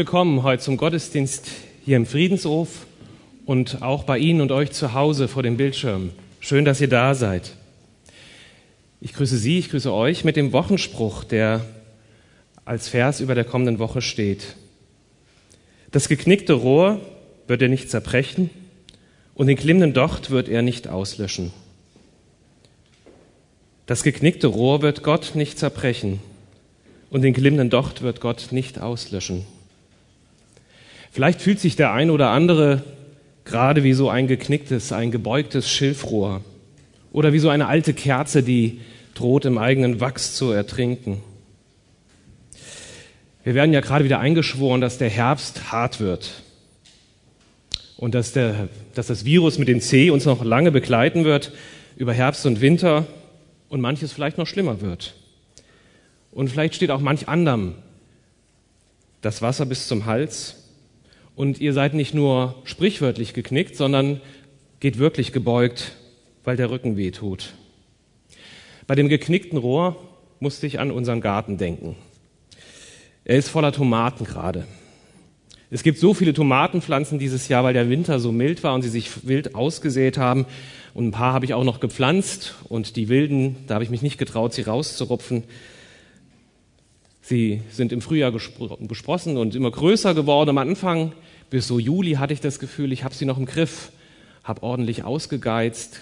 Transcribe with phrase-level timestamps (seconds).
[0.00, 1.46] Willkommen heute zum Gottesdienst
[1.84, 2.86] hier im Friedenshof
[3.44, 6.12] und auch bei Ihnen und euch zu Hause vor dem Bildschirm.
[6.40, 7.52] Schön, dass ihr da seid.
[9.02, 11.66] Ich grüße Sie, ich grüße euch mit dem Wochenspruch, der
[12.64, 14.56] als Vers über der kommenden Woche steht.
[15.90, 16.98] Das geknickte Rohr
[17.46, 18.48] wird er nicht zerbrechen
[19.34, 21.52] und den glimmenden Docht wird er nicht auslöschen.
[23.84, 26.20] Das geknickte Rohr wird Gott nicht zerbrechen
[27.10, 29.44] und den glimmenden Docht wird Gott nicht auslöschen.
[31.10, 32.84] Vielleicht fühlt sich der ein oder andere
[33.44, 36.42] gerade wie so ein geknicktes, ein gebeugtes Schilfrohr
[37.12, 38.80] oder wie so eine alte Kerze, die
[39.14, 41.22] droht im eigenen Wachs zu ertrinken.
[43.42, 46.42] Wir werden ja gerade wieder eingeschworen, dass der Herbst hart wird
[47.96, 51.52] und dass, der, dass das Virus mit dem C uns noch lange begleiten wird
[51.96, 53.06] über Herbst und Winter
[53.68, 55.14] und manches vielleicht noch schlimmer wird.
[56.30, 57.74] Und vielleicht steht auch manch anderem
[59.22, 60.59] das Wasser bis zum Hals
[61.40, 64.20] und ihr seid nicht nur sprichwörtlich geknickt, sondern
[64.78, 65.92] geht wirklich gebeugt,
[66.44, 67.54] weil der Rücken weh tut.
[68.86, 69.96] Bei dem geknickten Rohr
[70.38, 71.96] musste ich an unseren Garten denken.
[73.24, 74.66] Er ist voller Tomaten gerade.
[75.70, 78.90] Es gibt so viele Tomatenpflanzen dieses Jahr, weil der Winter so mild war und sie
[78.90, 80.44] sich wild ausgesät haben.
[80.92, 84.02] Und ein paar habe ich auch noch gepflanzt und die wilden, da habe ich mich
[84.02, 85.44] nicht getraut, sie rauszurupfen.
[87.30, 90.50] Sie sind im Frühjahr gesprossen und immer größer geworden.
[90.50, 91.12] Am Anfang,
[91.48, 93.92] bis so Juli, hatte ich das Gefühl, ich habe sie noch im Griff,
[94.42, 96.00] habe ordentlich ausgegeizt,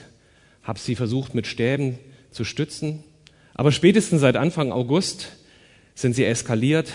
[0.63, 1.99] habe sie versucht mit Stäben
[2.31, 3.05] zu stützen.
[3.53, 5.29] Aber spätestens seit Anfang August
[5.95, 6.91] sind sie eskaliert,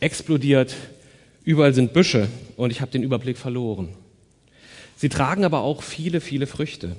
[0.00, 0.74] explodiert,
[1.44, 2.26] überall sind Büsche
[2.56, 3.90] und ich habe den Überblick verloren.
[4.96, 6.96] Sie tragen aber auch viele, viele Früchte.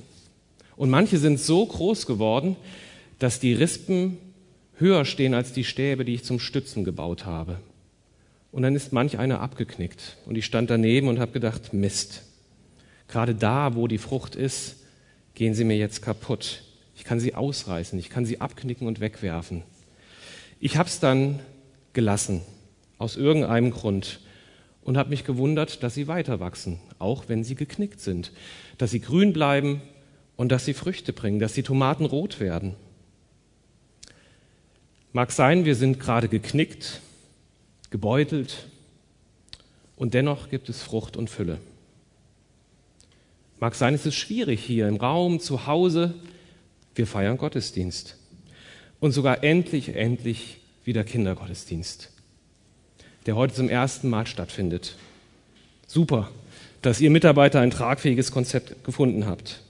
[0.78, 2.56] Und manche sind so groß geworden,
[3.20, 4.18] dass die Rispen
[4.78, 7.60] höher stehen als die Stäbe, die ich zum Stützen gebaut habe.
[8.52, 10.18] Und dann ist manch einer abgeknickt.
[10.26, 12.24] Und ich stand daneben und habe gedacht, Mist.
[13.08, 14.78] Gerade da, wo die Frucht ist,
[15.34, 16.64] gehen sie mir jetzt kaputt.
[16.96, 19.64] Ich kann sie ausreißen, ich kann sie abknicken und wegwerfen.
[20.60, 21.40] Ich habe es dann
[21.94, 22.42] gelassen,
[22.98, 24.20] aus irgendeinem Grund,
[24.84, 28.32] und habe mich gewundert, dass sie weiter wachsen, auch wenn sie geknickt sind,
[28.78, 29.82] dass sie grün bleiben
[30.36, 32.76] und dass sie Früchte bringen, dass die Tomaten rot werden.
[35.16, 37.00] Mag sein, wir sind gerade geknickt,
[37.92, 38.66] gebeutelt
[39.96, 41.60] und dennoch gibt es Frucht und Fülle.
[43.60, 46.16] Mag sein, es ist schwierig hier im Raum, zu Hause.
[46.96, 48.18] Wir feiern Gottesdienst
[49.00, 52.10] und sogar endlich, endlich wieder Kindergottesdienst,
[53.28, 54.96] der heute zum ersten Mal stattfindet.
[55.86, 56.32] Super,
[56.82, 59.62] dass ihr Mitarbeiter ein tragfähiges Konzept gefunden habt.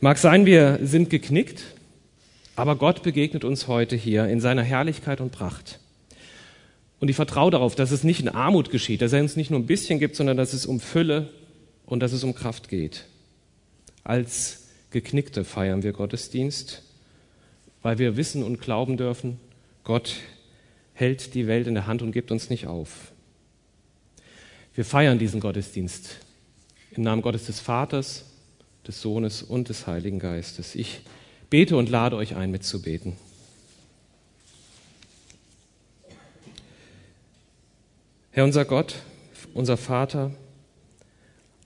[0.00, 1.73] Mag sein, wir sind geknickt,
[2.56, 5.80] aber Gott begegnet uns heute hier in seiner Herrlichkeit und Pracht.
[7.00, 9.60] Und ich vertraue darauf, dass es nicht in Armut geschieht, dass er uns nicht nur
[9.60, 11.30] ein bisschen gibt, sondern dass es um Fülle
[11.86, 13.04] und dass es um Kraft geht.
[14.04, 16.82] Als Geknickte feiern wir Gottesdienst,
[17.82, 19.38] weil wir wissen und glauben dürfen,
[19.82, 20.14] Gott
[20.94, 23.12] hält die Welt in der Hand und gibt uns nicht auf.
[24.74, 26.16] Wir feiern diesen Gottesdienst
[26.92, 28.24] im Namen Gottes des Vaters,
[28.86, 30.74] des Sohnes und des Heiligen Geistes.
[30.74, 31.00] Ich
[31.50, 33.14] bete und lade euch ein, mitzubeten.
[38.30, 38.96] Herr unser Gott,
[39.54, 40.32] unser Vater,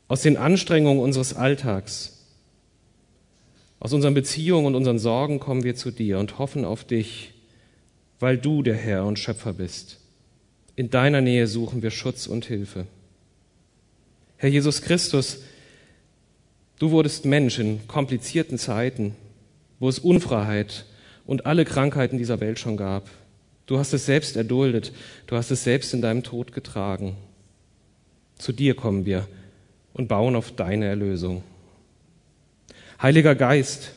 [0.06, 2.24] aus den Anstrengungen unseres Alltags,
[3.80, 7.32] aus unseren Beziehungen und unseren Sorgen kommen wir zu dir und hoffen auf dich,
[8.20, 9.98] weil du der Herr und Schöpfer bist.
[10.76, 12.86] In deiner Nähe suchen wir Schutz und Hilfe.
[14.36, 15.40] Herr Jesus Christus,
[16.78, 19.16] Du wurdest Mensch in komplizierten Zeiten,
[19.78, 20.86] wo es Unfreiheit
[21.26, 23.08] und alle Krankheiten dieser Welt schon gab.
[23.66, 24.92] Du hast es selbst erduldet,
[25.26, 27.16] du hast es selbst in deinem Tod getragen.
[28.38, 29.28] Zu dir kommen wir
[29.92, 31.42] und bauen auf deine Erlösung.
[33.02, 33.92] Heiliger Geist,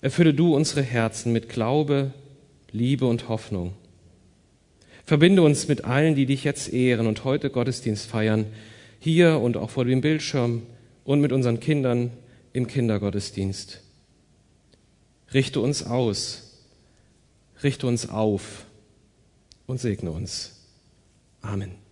[0.00, 2.12] erfülle du unsere Herzen mit Glaube,
[2.70, 3.74] Liebe und Hoffnung.
[5.04, 8.46] Verbinde uns mit allen, die dich jetzt ehren und heute Gottesdienst feiern,
[9.00, 10.62] hier und auch vor dem Bildschirm,
[11.04, 12.10] und mit unseren Kindern
[12.52, 13.82] im Kindergottesdienst.
[15.32, 16.42] Richte uns aus,
[17.62, 18.64] richte uns auf
[19.66, 20.52] und segne uns.
[21.42, 21.87] Amen.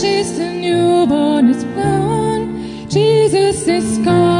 [0.00, 2.88] Ashes, the newborn is born.
[2.88, 4.39] Jesus is calling.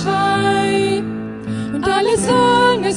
[0.00, 1.04] Schwein.
[1.74, 2.92] Und alle Sonne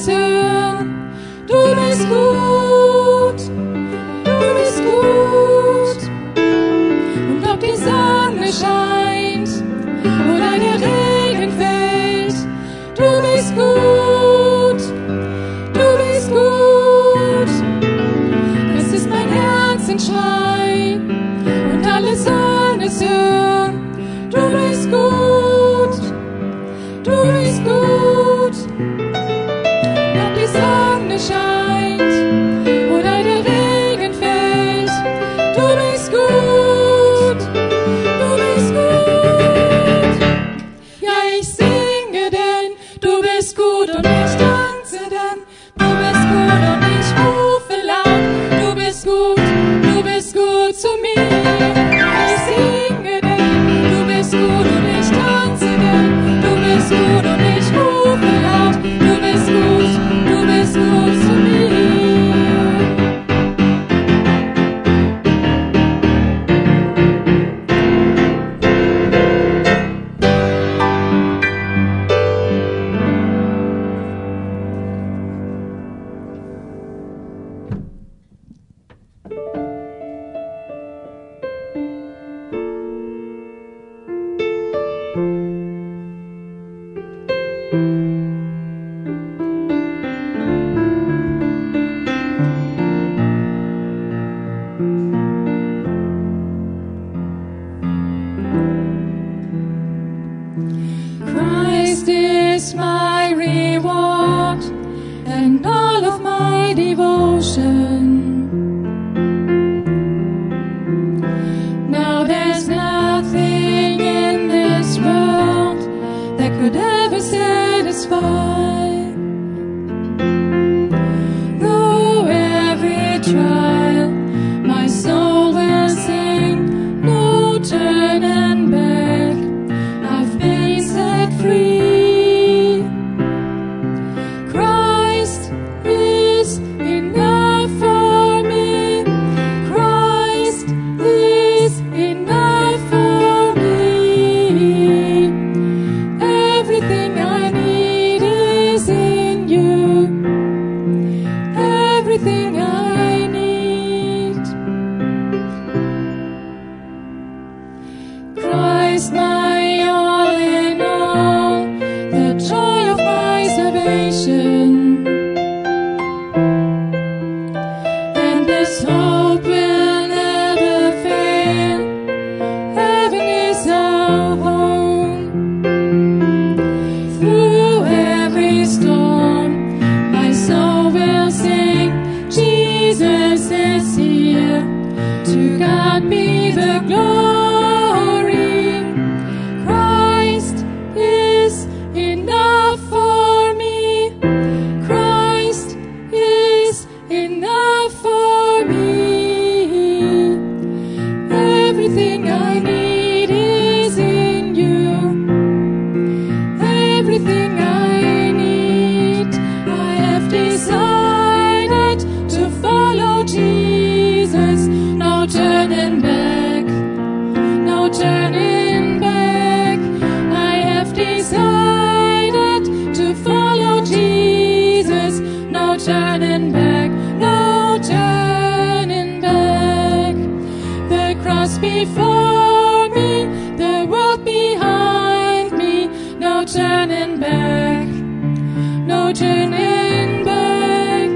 [231.60, 241.08] before me, the world behind me, no turning back, no turning back,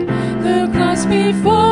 [0.42, 1.63] the cross before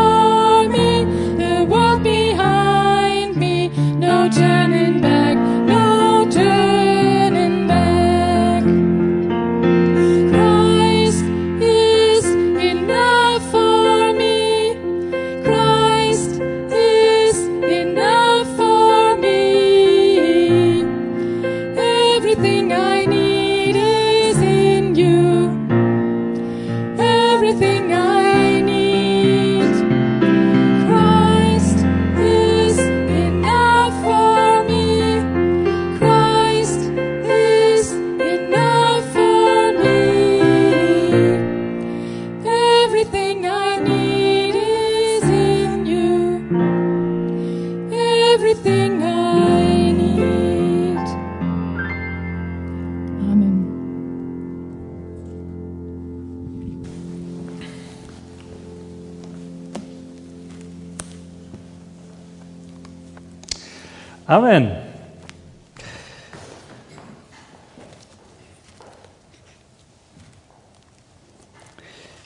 [64.33, 64.75] Amen.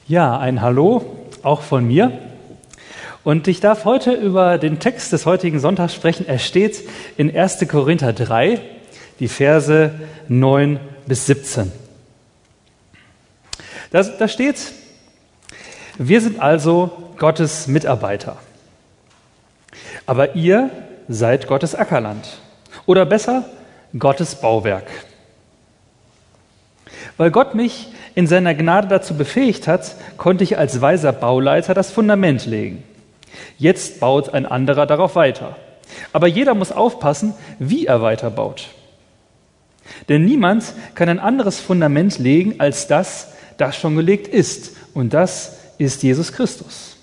[0.07, 2.13] Ja, ein Hallo auch von mir.
[3.25, 6.29] Und ich darf heute über den Text des heutigen Sonntags sprechen.
[6.29, 7.67] Er steht in 1.
[7.67, 8.61] Korinther 3,
[9.19, 9.91] die Verse
[10.29, 11.73] 9 bis 17.
[13.91, 14.61] Da, da steht,
[15.99, 18.37] wir sind also Gottes Mitarbeiter.
[20.07, 20.71] Aber ihr
[21.09, 22.39] seid Gottes Ackerland.
[22.87, 23.45] Oder besser,
[23.99, 24.87] Gottes Bauwerk.
[27.17, 31.91] Weil Gott mich in seiner Gnade dazu befähigt hat, konnte ich als weiser Bauleiter das
[31.91, 32.83] Fundament legen.
[33.59, 35.57] Jetzt baut ein anderer darauf weiter.
[36.13, 38.69] Aber jeder muss aufpassen, wie er weiterbaut.
[40.09, 40.65] Denn niemand
[40.95, 44.77] kann ein anderes Fundament legen als das, das schon gelegt ist.
[44.95, 46.96] Und das ist Jesus Christus.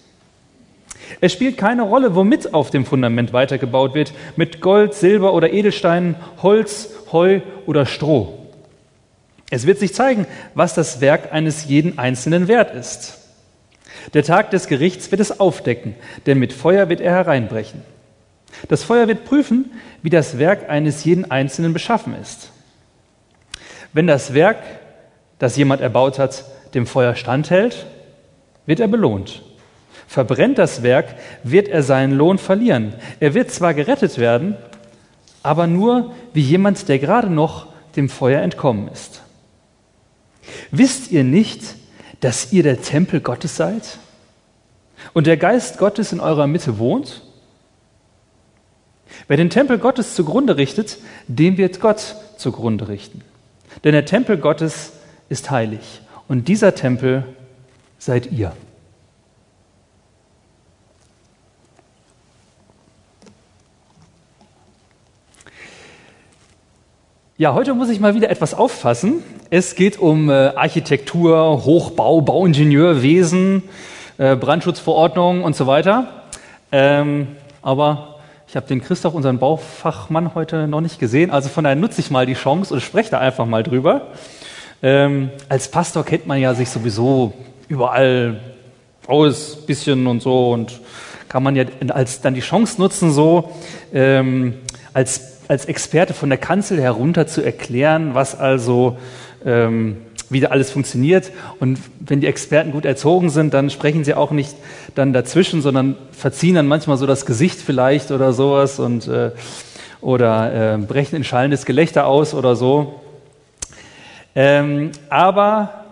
[1.22, 6.16] Es spielt keine Rolle, womit auf dem Fundament weitergebaut wird, mit Gold, Silber oder Edelsteinen,
[6.42, 8.40] Holz, Heu oder Stroh.
[9.50, 13.20] Es wird sich zeigen, was das Werk eines jeden Einzelnen wert ist.
[14.14, 17.82] Der Tag des Gerichts wird es aufdecken, denn mit Feuer wird er hereinbrechen.
[18.68, 22.52] Das Feuer wird prüfen, wie das Werk eines jeden Einzelnen beschaffen ist.
[23.94, 24.58] Wenn das Werk,
[25.40, 27.86] das jemand erbaut hat, dem Feuer standhält,
[28.66, 29.44] wird er belohnt.
[30.08, 32.94] Verbrennt das Werk, wird er seinen Lohn verlieren.
[33.20, 34.56] Er wird zwar gerettet werden,
[35.42, 39.22] aber nur wie jemand, der gerade noch dem Feuer entkommen ist.
[40.72, 41.76] Wisst ihr nicht,
[42.20, 43.98] dass ihr der Tempel Gottes seid
[45.14, 47.22] und der Geist Gottes in eurer Mitte wohnt?
[49.28, 53.22] Wer den Tempel Gottes zugrunde richtet, dem wird Gott zugrunde richten.
[53.84, 54.94] Denn der Tempel Gottes
[55.30, 57.24] ist heilig und dieser Tempel
[58.00, 58.54] seid ihr.
[67.44, 69.22] Ja, heute muss ich mal wieder etwas auffassen.
[69.50, 73.64] Es geht um äh, Architektur, Hochbau, Bauingenieurwesen,
[74.18, 76.24] äh, Brandschutzverordnung und so weiter.
[76.72, 77.28] Ähm,
[77.62, 81.32] aber ich habe den Christoph, unseren Baufachmann, heute noch nicht gesehen.
[81.32, 84.14] Also von daher nutze ich mal die Chance und spreche da einfach mal drüber.
[84.82, 87.34] Ähm, als Pastor kennt man ja sich sowieso
[87.68, 88.40] überall
[89.06, 90.80] aus, bisschen und so und
[91.28, 93.50] kann man ja als dann die Chance nutzen, so
[93.94, 94.54] ähm,
[94.94, 98.98] als als Experte von der Kanzel herunter zu erklären, was also
[99.46, 99.98] ähm,
[100.30, 101.32] wie alles funktioniert.
[101.60, 104.56] Und wenn die Experten gut erzogen sind, dann sprechen sie auch nicht
[104.96, 109.32] dann dazwischen, sondern verziehen dann manchmal so das Gesicht vielleicht oder sowas und äh,
[110.02, 113.00] oder äh, brechen in schallendes Gelächter aus oder so.
[114.36, 115.86] Ähm, aber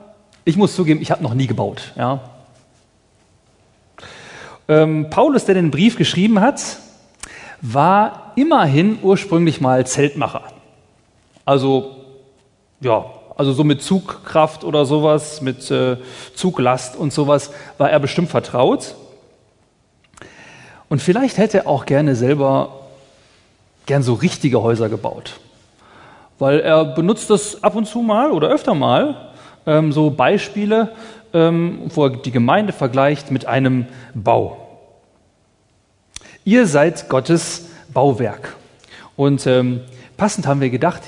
[0.43, 1.93] ich muss zugeben, ich habe noch nie gebaut.
[1.95, 2.19] Ja.
[4.67, 6.77] Ähm, Paulus, der den Brief geschrieben hat,
[7.61, 10.43] war immerhin ursprünglich mal Zeltmacher.
[11.45, 11.95] Also,
[12.79, 15.97] ja, also so mit Zugkraft oder sowas, mit äh,
[16.35, 18.95] Zuglast und sowas war er bestimmt vertraut.
[20.89, 22.81] Und vielleicht hätte er auch gerne selber
[23.85, 25.39] gern so richtige Häuser gebaut.
[26.37, 29.31] Weil er benutzt das ab und zu mal oder öfter mal,
[29.65, 30.91] ähm, so Beispiele,
[31.33, 34.57] ähm, wo er die Gemeinde vergleicht mit einem Bau.
[36.43, 38.55] Ihr seid Gottes Bauwerk.
[39.15, 39.81] Und ähm,
[40.17, 41.01] passend haben wir gedacht,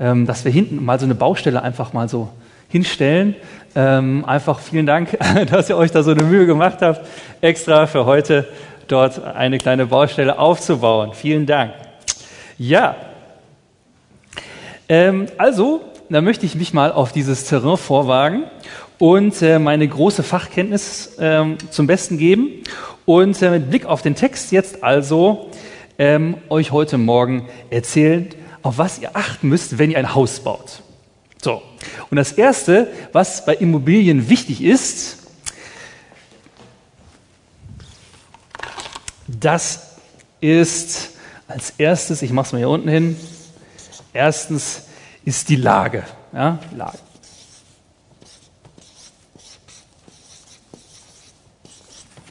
[0.00, 2.28] ähm, dass wir hinten mal so eine Baustelle einfach mal so
[2.68, 3.34] hinstellen.
[3.74, 5.18] Ähm, einfach vielen Dank,
[5.50, 7.06] dass ihr euch da so eine Mühe gemacht habt,
[7.40, 8.46] extra für heute
[8.86, 11.12] dort eine kleine Baustelle aufzubauen.
[11.12, 11.72] Vielen Dank.
[12.58, 12.96] Ja,
[14.88, 18.44] ähm, also, da möchte ich mich mal auf dieses Terrain vorwagen
[18.98, 22.48] und äh, meine große Fachkenntnis ähm, zum Besten geben
[23.04, 25.50] und äh, mit Blick auf den Text jetzt also
[25.98, 28.28] ähm, euch heute Morgen erzählen,
[28.62, 30.82] auf was ihr achten müsst, wenn ihr ein Haus baut.
[31.42, 31.62] So,
[32.10, 35.18] und das Erste, was bei Immobilien wichtig ist,
[39.26, 39.96] das
[40.40, 41.10] ist
[41.46, 43.16] als erstes, ich mache es mal hier unten hin,
[44.12, 44.82] erstens
[45.24, 46.04] ist die Lage.
[46.32, 46.98] Ja, Lage.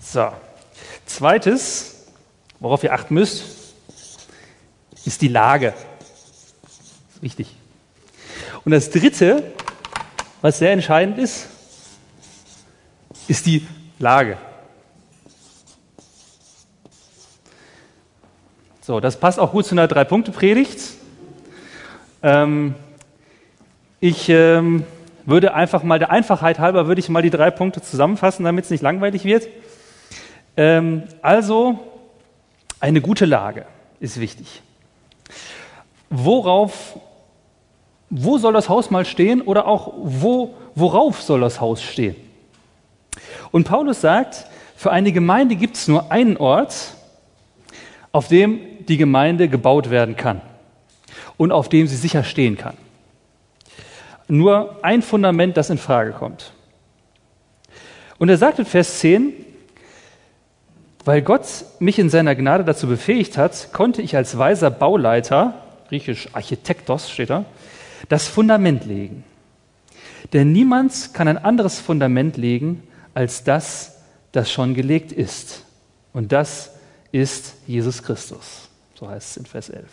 [0.01, 0.31] So,
[1.05, 2.05] Zweites,
[2.59, 3.56] worauf ihr achten müsst,
[5.07, 5.73] ist die Lage.
[6.61, 7.55] Das ist wichtig.
[8.65, 9.53] Und das Dritte,
[10.41, 11.47] was sehr entscheidend ist,
[13.29, 13.65] ist die
[13.99, 14.37] Lage.
[18.81, 20.79] So, das passt auch gut zu einer Drei-Punkte-Predigt.
[22.21, 22.75] Ähm,
[23.99, 24.85] ich ähm,
[25.25, 28.71] würde einfach mal der Einfachheit halber würde ich mal die drei Punkte zusammenfassen, damit es
[28.71, 29.47] nicht langweilig wird.
[30.55, 31.79] Ähm, also,
[32.79, 33.65] eine gute Lage
[33.99, 34.61] ist wichtig.
[36.09, 36.97] Worauf,
[38.09, 42.15] wo soll das Haus mal stehen oder auch wo, worauf soll das Haus stehen?
[43.51, 46.95] Und Paulus sagt, für eine Gemeinde gibt es nur einen Ort,
[48.11, 50.41] auf dem die Gemeinde gebaut werden kann
[51.37, 52.77] und auf dem sie sicher stehen kann.
[54.27, 56.51] Nur ein Fundament, das in Frage kommt.
[58.17, 59.33] Und er sagt in Vers 10,
[61.05, 61.45] weil Gott
[61.79, 65.53] mich in seiner Gnade dazu befähigt hat, konnte ich als weiser Bauleiter,
[65.89, 67.45] griechisch Architektos steht da,
[68.09, 69.23] das Fundament legen.
[70.33, 73.97] Denn niemand kann ein anderes Fundament legen als das,
[74.31, 75.63] das schon gelegt ist.
[76.13, 76.71] Und das
[77.11, 78.69] ist Jesus Christus.
[78.95, 79.85] So heißt es in Vers 11.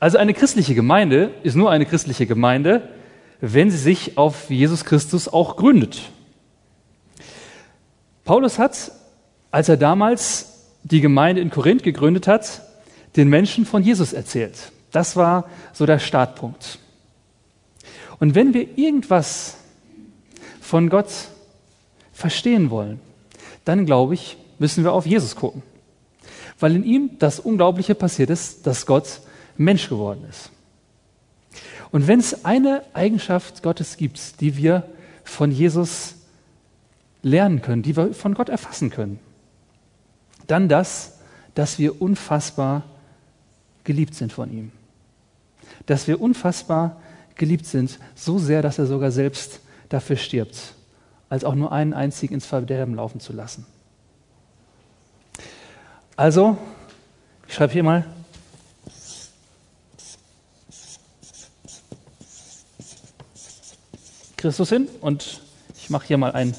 [0.00, 2.88] Also eine christliche Gemeinde ist nur eine christliche Gemeinde,
[3.40, 6.00] wenn sie sich auf Jesus Christus auch gründet.
[8.24, 8.92] Paulus hat,
[9.50, 12.62] als er damals die Gemeinde in Korinth gegründet hat,
[13.18, 14.70] den Menschen von Jesus erzählt.
[14.92, 16.78] Das war so der Startpunkt.
[18.20, 19.56] Und wenn wir irgendwas
[20.60, 21.10] von Gott
[22.12, 23.00] verstehen wollen,
[23.64, 25.62] dann glaube ich, müssen wir auf Jesus gucken.
[26.60, 29.20] Weil in ihm das Unglaubliche passiert ist, dass Gott
[29.56, 30.50] Mensch geworden ist.
[31.90, 34.84] Und wenn es eine Eigenschaft Gottes gibt, die wir
[35.24, 36.14] von Jesus
[37.22, 39.18] lernen können, die wir von Gott erfassen können,
[40.46, 41.18] dann das,
[41.54, 42.84] dass wir unfassbar
[43.88, 44.70] geliebt sind von ihm.
[45.86, 47.00] Dass wir unfassbar
[47.36, 50.74] geliebt sind, so sehr, dass er sogar selbst dafür stirbt,
[51.30, 53.64] als auch nur einen einzigen ins Verderben laufen zu lassen.
[56.16, 56.58] Also,
[57.46, 58.04] ich schreibe hier mal,
[64.36, 65.40] Christus hin und
[65.78, 66.54] ich mache hier mal ein,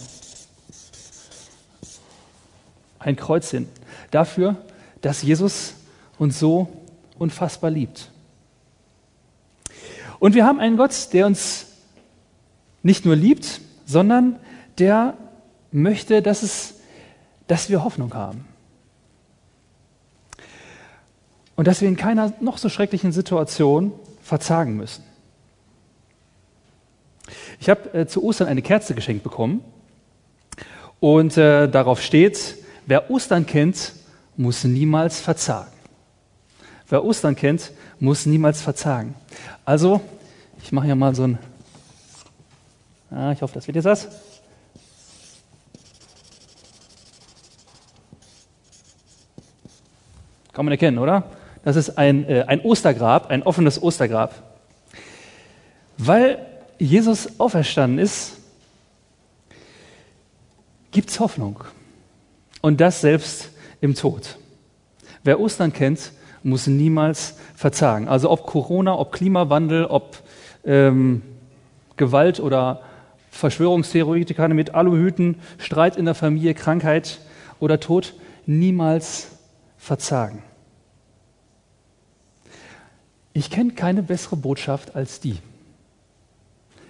[2.97, 3.69] ein Kreuz hin.
[4.09, 4.55] Dafür,
[5.01, 5.75] dass Jesus
[6.17, 6.78] uns so
[7.19, 8.11] unfassbar liebt.
[10.19, 11.67] Und wir haben einen Gott, der uns
[12.83, 14.37] nicht nur liebt, sondern
[14.77, 15.15] der
[15.71, 16.75] möchte, dass, es,
[17.47, 18.45] dass wir Hoffnung haben.
[21.55, 25.03] Und dass wir in keiner noch so schrecklichen Situation verzagen müssen.
[27.59, 29.63] Ich habe äh, zu Ostern eine Kerze geschenkt bekommen
[30.99, 32.55] und äh, darauf steht,
[32.85, 33.93] wer Ostern kennt,
[34.37, 35.78] muss niemals verzagen.
[36.89, 39.13] Wer Ostern kennt, muss niemals verzagen.
[39.63, 40.01] Also,
[40.63, 41.37] ich mache hier mal so ein,
[43.11, 44.07] ah, ich hoffe, das wird jetzt was.
[50.51, 51.29] Kann man erkennen, oder?
[51.63, 54.41] Das ist ein, äh, ein Ostergrab, ein offenes Ostergrab.
[55.97, 56.43] Weil
[56.79, 58.37] Jesus auferstanden ist,
[60.91, 61.63] gibt es Hoffnung.
[62.61, 64.37] Und das selbst im Tod.
[65.23, 66.11] Wer Ostern kennt,
[66.43, 68.07] muss niemals verzagen.
[68.07, 70.17] Also ob Corona, ob Klimawandel, ob
[70.65, 71.21] ähm,
[71.97, 72.81] Gewalt oder
[73.31, 77.19] Verschwörungstheoretiker mit Aluhüten, Streit in der Familie, Krankheit
[77.59, 78.13] oder Tod,
[78.45, 79.27] niemals
[79.77, 80.43] verzagen.
[83.33, 85.37] Ich kenne keine bessere Botschaft als die.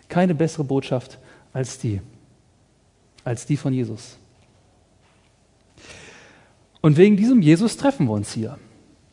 [0.07, 1.19] Keine bessere Botschaft
[1.53, 2.01] als die.
[3.23, 4.17] Als die von Jesus.
[6.81, 8.57] Und wegen diesem Jesus treffen wir uns hier.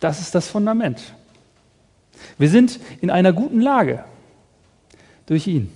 [0.01, 1.15] Das ist das Fundament.
[2.39, 4.05] Wir sind in einer guten Lage
[5.27, 5.73] durch ihn.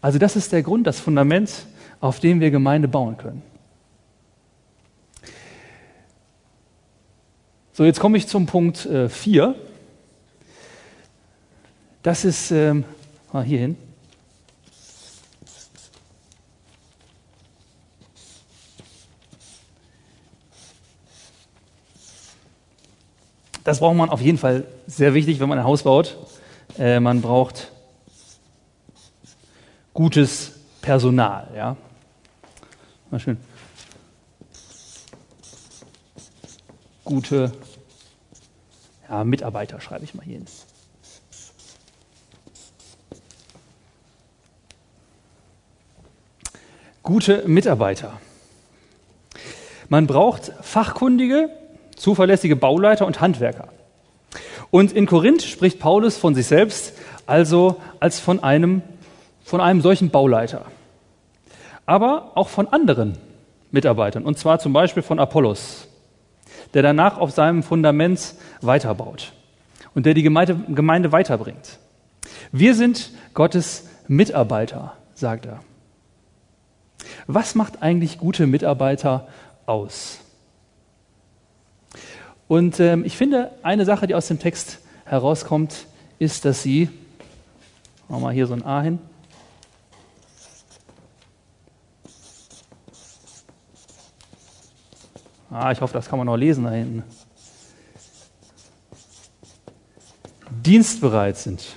[0.00, 1.66] Also das ist der Grund, das Fundament,
[2.00, 3.42] auf dem wir Gemeinde bauen können.
[7.72, 9.42] So, jetzt komme ich zum Punkt 4.
[9.42, 9.54] Äh,
[12.02, 12.84] das ist, ähm,
[13.44, 13.76] hier hin.
[23.64, 26.18] Das braucht man auf jeden Fall sehr wichtig, wenn man ein Haus baut.
[26.78, 27.72] Äh, man braucht
[29.94, 31.48] gutes Personal.
[31.56, 31.76] Ja?
[33.10, 33.38] Mal schön.
[37.04, 37.52] Gute
[39.08, 40.46] ja, Mitarbeiter schreibe ich mal hier hin.
[47.02, 48.18] Gute Mitarbeiter.
[49.90, 51.50] Man braucht fachkundige,
[52.04, 53.68] zuverlässige Bauleiter und Handwerker.
[54.70, 56.92] Und in Korinth spricht Paulus von sich selbst
[57.24, 58.82] also als von einem,
[59.42, 60.66] von einem solchen Bauleiter.
[61.86, 63.16] Aber auch von anderen
[63.70, 65.88] Mitarbeitern, und zwar zum Beispiel von Apollos,
[66.74, 69.32] der danach auf seinem Fundament weiterbaut
[69.94, 71.78] und der die Gemeinde, Gemeinde weiterbringt.
[72.52, 75.60] Wir sind Gottes Mitarbeiter, sagt er.
[77.26, 79.26] Was macht eigentlich gute Mitarbeiter
[79.64, 80.23] aus?
[82.48, 85.86] Und ähm, ich finde, eine Sache, die aus dem Text herauskommt,
[86.18, 86.88] ist, dass sie,
[88.08, 88.98] machen wir mal hier so ein A hin,
[95.54, 97.04] Ah, ich hoffe, das kann man noch lesen da hinten.
[100.50, 101.76] Dienstbereit sind.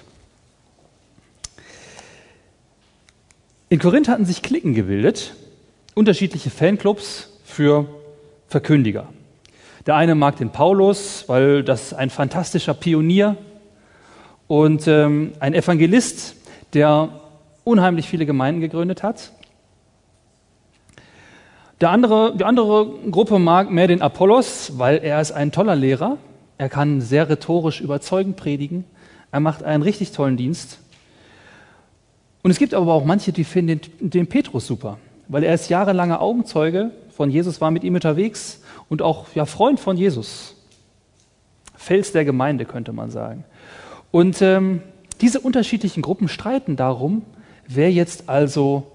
[3.70, 5.36] In Korinth hatten sich Klicken gebildet,
[5.94, 7.88] unterschiedliche Fanclubs für
[8.48, 9.10] Verkündiger.
[9.88, 13.38] Der eine mag den Paulus, weil das ein fantastischer Pionier
[14.48, 16.36] und ähm, ein Evangelist,
[16.74, 17.08] der
[17.64, 19.32] unheimlich viele Gemeinden gegründet hat.
[21.80, 26.18] Der andere, die andere Gruppe mag mehr den Apollos, weil er ist ein toller Lehrer.
[26.58, 28.84] Er kann sehr rhetorisch überzeugend predigen.
[29.32, 30.80] Er macht einen richtig tollen Dienst.
[32.44, 34.98] Und es gibt aber auch manche, die finden den, den Petrus super,
[35.30, 39.80] weil er ist jahrelanger Augenzeuge von Jesus, war mit ihm unterwegs und auch ja, Freund
[39.80, 40.56] von Jesus.
[41.76, 43.44] Fels der Gemeinde, könnte man sagen.
[44.12, 44.84] Und ähm,
[45.20, 47.24] diese unterschiedlichen Gruppen streiten darum,
[47.68, 48.92] wer jetzt also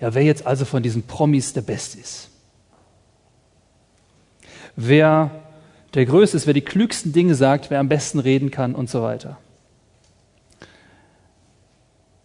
[0.00, 2.28] ja, wer jetzt also von diesen Promis der Beste ist.
[4.74, 5.30] Wer
[5.94, 9.02] der Größte ist, wer die klügsten Dinge sagt, wer am besten reden kann und so
[9.02, 9.38] weiter.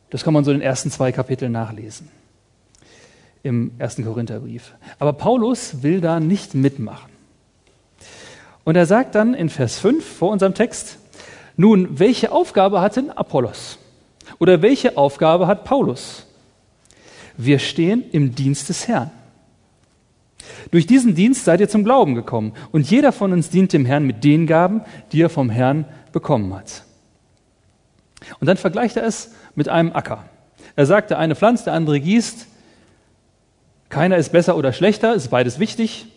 [0.09, 2.09] Das kann man so in den ersten zwei Kapiteln nachlesen
[3.43, 4.73] im ersten Korintherbrief.
[4.99, 7.11] Aber Paulus will da nicht mitmachen.
[8.63, 10.97] Und er sagt dann in Vers 5 vor unserem Text,
[11.55, 13.77] nun, welche Aufgabe hat denn Apollos?
[14.39, 16.25] Oder welche Aufgabe hat Paulus?
[17.37, 19.11] Wir stehen im Dienst des Herrn.
[20.71, 24.05] Durch diesen Dienst seid ihr zum Glauben gekommen und jeder von uns dient dem Herrn
[24.05, 26.83] mit den Gaben, die er vom Herrn bekommen hat.
[28.39, 30.25] Und dann vergleicht er es mit einem Acker.
[30.75, 32.47] Er sagt, der eine pflanzt, der andere gießt.
[33.93, 36.07] Keiner ist besser oder schlechter, ist beides wichtig.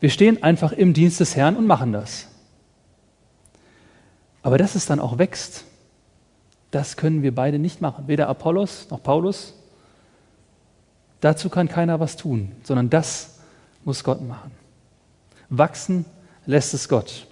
[0.00, 2.26] Wir stehen einfach im Dienst des Herrn und machen das.
[4.42, 5.64] Aber dass es dann auch wächst,
[6.70, 9.52] das können wir beide nicht machen, weder Apollos noch Paulus.
[11.20, 13.40] Dazu kann keiner was tun, sondern das
[13.84, 14.52] muss Gott machen.
[15.50, 16.06] Wachsen
[16.46, 17.26] lässt es Gott.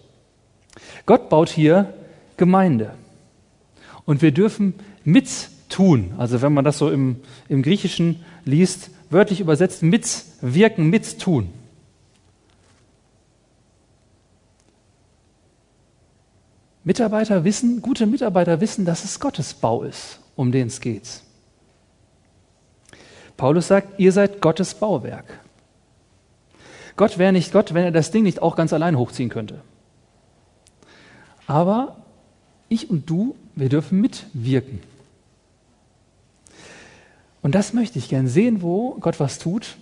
[1.06, 1.94] Gott baut hier
[2.36, 2.92] Gemeinde.
[4.04, 6.12] Und wir dürfen mittun.
[6.18, 7.16] Also wenn man das so im,
[7.48, 11.52] im Griechischen liest, wörtlich übersetzt, mitwirken, mittun.
[16.84, 21.22] Mitarbeiter wissen, gute Mitarbeiter wissen, dass es Gottes Bau ist, um den es geht.
[23.36, 25.40] Paulus sagt, ihr seid Gottes Bauwerk.
[26.96, 29.62] Gott wäre nicht Gott, wenn er das Ding nicht auch ganz allein hochziehen könnte.
[31.46, 31.96] Aber
[32.68, 34.80] ich und du, wir dürfen mitwirken.
[37.42, 39.76] Und das möchte ich gern sehen, wo Gott was tut.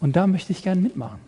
[0.00, 1.20] Und da möchte ich gern mitmachen.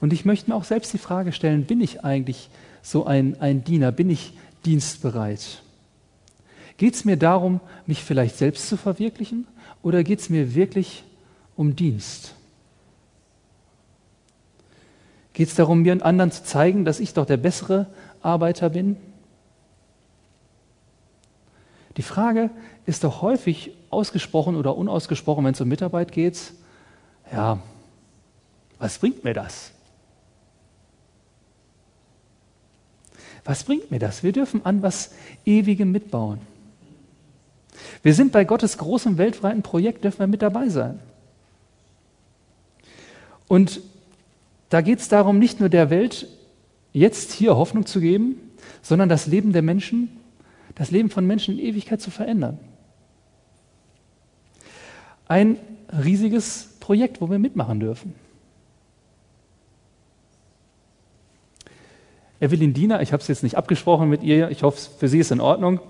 [0.00, 2.50] Und ich möchte mir auch selbst die Frage stellen, bin ich eigentlich
[2.82, 3.92] so ein, ein Diener?
[3.92, 4.34] Bin ich
[4.64, 5.62] dienstbereit?
[6.76, 9.46] Geht es mir darum, mich vielleicht selbst zu verwirklichen
[9.82, 11.04] oder geht es mir wirklich
[11.56, 12.34] um Dienst?
[15.32, 17.86] Geht es darum, mir und anderen zu zeigen, dass ich doch der bessere
[18.22, 18.96] Arbeiter bin?
[21.96, 22.50] Die Frage
[22.84, 26.52] ist doch häufig ausgesprochen oder unausgesprochen, wenn es um Mitarbeit geht,
[27.32, 27.58] ja,
[28.78, 29.72] was bringt mir das?
[33.44, 34.22] Was bringt mir das?
[34.22, 35.12] Wir dürfen an was
[35.44, 36.40] Ewigem mitbauen.
[38.02, 40.98] Wir sind bei Gottes großem weltweiten Projekt, dürfen wir mit dabei sein.
[43.48, 43.80] Und
[44.68, 46.28] da geht es darum, nicht nur der Welt
[46.92, 48.40] jetzt hier Hoffnung zu geben,
[48.82, 50.08] sondern das Leben der Menschen,
[50.76, 52.58] das Leben von Menschen in Ewigkeit zu verändern.
[55.26, 55.56] Ein
[56.04, 58.14] riesiges Projekt, wo wir mitmachen dürfen.
[62.38, 65.32] Evelyn Diener, ich habe es jetzt nicht abgesprochen mit ihr, ich hoffe, für sie ist
[65.32, 65.80] in Ordnung,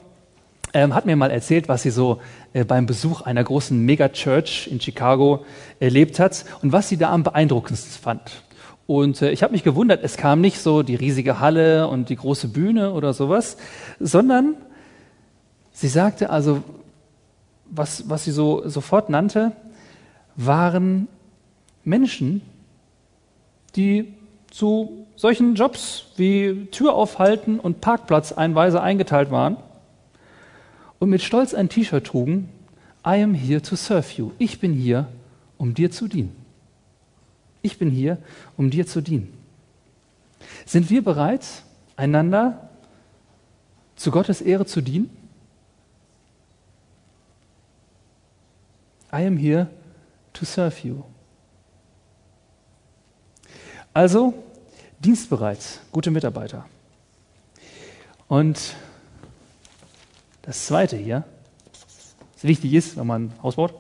[0.73, 2.21] ähm, hat mir mal erzählt, was sie so
[2.53, 5.45] äh, beim Besuch einer großen Megachurch in Chicago
[5.81, 8.45] erlebt hat und was sie da am beeindruckendsten fand.
[8.87, 12.17] Und äh, ich habe mich gewundert, es kam nicht so die riesige Halle und die
[12.17, 13.57] große Bühne oder sowas,
[13.99, 14.55] sondern
[15.77, 16.63] sie sagte also,
[17.67, 19.53] was, was sie so sofort nannte,
[20.35, 21.09] waren
[21.85, 22.41] Menschen,
[23.77, 24.15] die
[24.51, 29.59] zu solchen Jobs wie Tür aufhalten und Parkplatzeinweise eingeteilt waren
[30.99, 32.49] und mit Stolz ein T-Shirt trugen,
[33.07, 34.33] I am here to serve you.
[34.39, 35.07] Ich bin hier,
[35.59, 36.35] um dir zu dienen.
[37.61, 38.19] Ich bin hier,
[38.57, 39.33] um dir zu dienen.
[40.65, 41.45] Sind wir bereit,
[41.97, 42.71] einander
[43.95, 45.26] zu Gottes Ehre zu dienen?
[49.17, 49.69] I am here
[50.35, 51.05] to serve you.
[53.95, 54.35] Also
[54.99, 56.67] dienstbereit, gute Mitarbeiter.
[58.29, 58.75] Und
[60.43, 61.25] das Zweite hier,
[62.35, 63.73] was wichtig ist, wenn man ein Haus baut,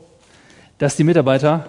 [0.79, 1.69] dass die Mitarbeiter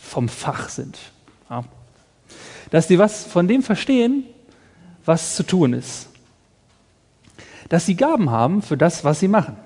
[0.00, 0.98] vom Fach sind.
[1.50, 1.64] Ja.
[2.70, 4.22] Dass die was von dem verstehen,
[5.04, 6.08] was zu tun ist.
[7.68, 9.56] Dass sie Gaben haben für das, was sie machen.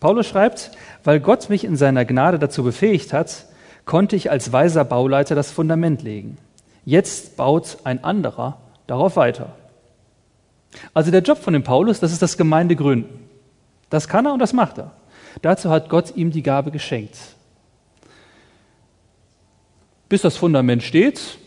[0.00, 0.72] Paulus schreibt,
[1.04, 3.46] weil Gott mich in seiner Gnade dazu befähigt hat,
[3.84, 6.38] konnte ich als weiser Bauleiter das Fundament legen.
[6.84, 9.54] Jetzt baut ein anderer darauf weiter.
[10.94, 13.26] Also der Job von dem Paulus, das ist das Gemeindegründen.
[13.90, 14.92] Das kann er und das macht er.
[15.42, 17.16] Dazu hat Gott ihm die Gabe geschenkt.
[20.08, 21.38] Bis das Fundament steht,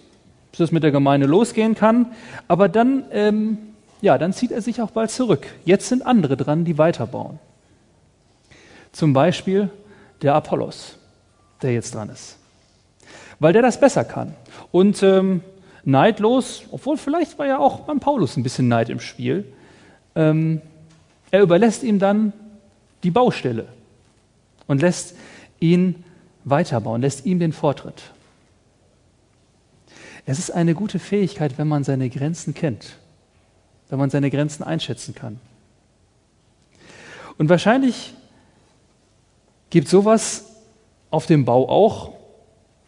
[0.52, 2.08] bis es mit der Gemeinde losgehen kann,
[2.48, 3.58] aber dann, ähm,
[4.02, 5.48] ja, dann zieht er sich auch bald zurück.
[5.66, 7.40] Jetzt sind andere dran, die weiterbauen.
[8.92, 9.70] Zum Beispiel
[10.22, 10.96] der Apollos,
[11.62, 12.38] der jetzt dran ist.
[13.40, 14.36] Weil der das besser kann.
[14.72, 15.42] Und ähm,
[15.84, 19.46] neidlos, obwohl vielleicht war ja auch beim Paulus ein bisschen Neid im Spiel,
[20.16, 20.62] ähm,
[21.32, 22.34] er überlässt ihm dann
[23.04, 23.68] die Baustelle
[24.68, 25.16] und lässt
[25.60, 26.04] ihn
[26.44, 28.02] weiterbauen, lässt ihm den Vortritt.
[30.26, 32.98] Es ist eine gute Fähigkeit, wenn man seine Grenzen kennt,
[33.90, 35.40] wenn man seine Grenzen einschätzen kann.
[37.38, 38.14] Und wahrscheinlich
[39.70, 40.46] Gibt sowas
[41.12, 42.12] auf dem Bau auch?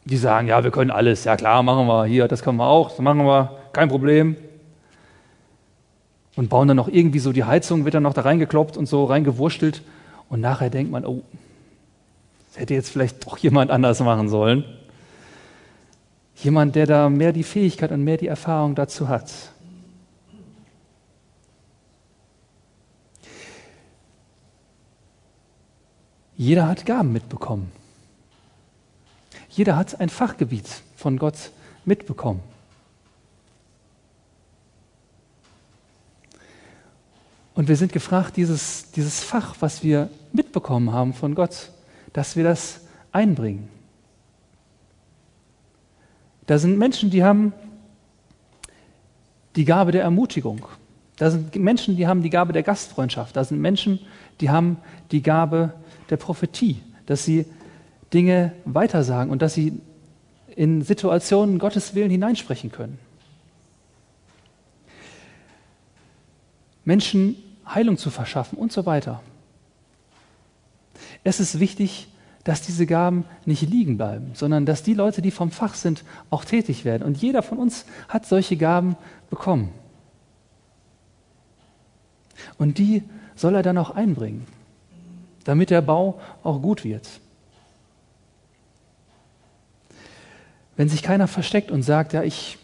[0.05, 2.89] Die sagen, ja, wir können alles, ja klar, machen wir hier, das können wir auch,
[2.89, 4.35] das machen wir, kein Problem.
[6.35, 9.05] Und bauen dann noch irgendwie so die Heizung, wird dann noch da reingekloppt und so
[9.05, 9.83] reingewurstelt.
[10.27, 11.21] Und nachher denkt man, oh,
[12.47, 14.63] das hätte jetzt vielleicht doch jemand anders machen sollen.
[16.37, 19.31] Jemand, der da mehr die Fähigkeit und mehr die Erfahrung dazu hat.
[26.41, 27.71] Jeder hat Gaben mitbekommen.
[29.51, 31.51] Jeder hat ein Fachgebiet von Gott
[31.85, 32.39] mitbekommen.
[37.53, 41.69] Und wir sind gefragt, dieses, dieses Fach, was wir mitbekommen haben von Gott,
[42.11, 42.81] dass wir das
[43.11, 43.69] einbringen.
[46.47, 47.53] Da sind Menschen, die haben
[49.55, 50.65] die Gabe der Ermutigung.
[51.17, 53.35] Da sind Menschen, die haben die Gabe der Gastfreundschaft.
[53.35, 53.99] Da sind Menschen,
[54.39, 54.77] die haben
[55.11, 55.75] die Gabe
[56.11, 57.45] der Prophetie, dass sie
[58.13, 59.79] Dinge weitersagen und dass sie
[60.55, 62.99] in Situationen Gottes Willen hineinsprechen können.
[66.83, 69.23] Menschen Heilung zu verschaffen und so weiter.
[71.23, 72.09] Es ist wichtig,
[72.43, 76.43] dass diese Gaben nicht liegen bleiben, sondern dass die Leute, die vom Fach sind, auch
[76.43, 77.03] tätig werden.
[77.03, 78.97] Und jeder von uns hat solche Gaben
[79.29, 79.69] bekommen.
[82.57, 83.03] Und die
[83.35, 84.47] soll er dann auch einbringen
[85.43, 87.07] damit der Bau auch gut wird.
[90.75, 92.57] Wenn sich keiner versteckt und sagt, ja, ich,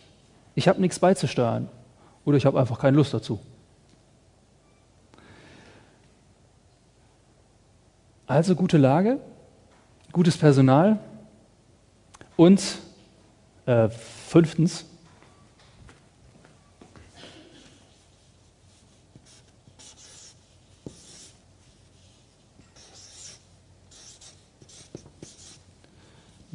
[0.55, 1.69] ich habe nichts beizusteuern
[2.25, 3.39] oder ich habe einfach keine Lust dazu.
[8.25, 9.19] Also gute Lage,
[10.11, 10.99] gutes Personal
[12.36, 12.61] und
[13.65, 14.86] äh, fünftens,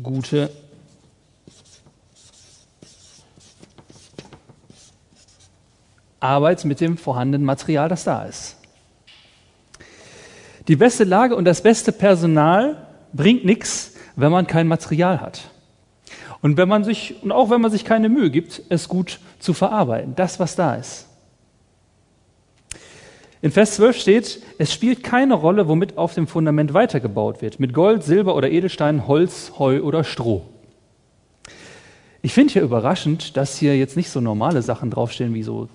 [0.03, 0.51] gute
[6.21, 8.57] Arbeit mit dem vorhandenen Material, das da ist.
[10.69, 15.51] Die beste Lage und das beste Personal bringt nichts, wenn man kein Material hat.
[16.41, 19.55] Und wenn man sich, und auch wenn man sich keine Mühe gibt, es gut zu
[19.55, 21.07] verarbeiten, das, was da ist.
[23.43, 27.59] In Vers 12 steht, es spielt keine Rolle, womit auf dem Fundament weitergebaut wird.
[27.59, 30.43] Mit Gold, Silber oder Edelstein, Holz, Heu oder Stroh.
[32.22, 35.68] Ich finde hier überraschend, dass hier jetzt nicht so normale Sachen draufstehen wie so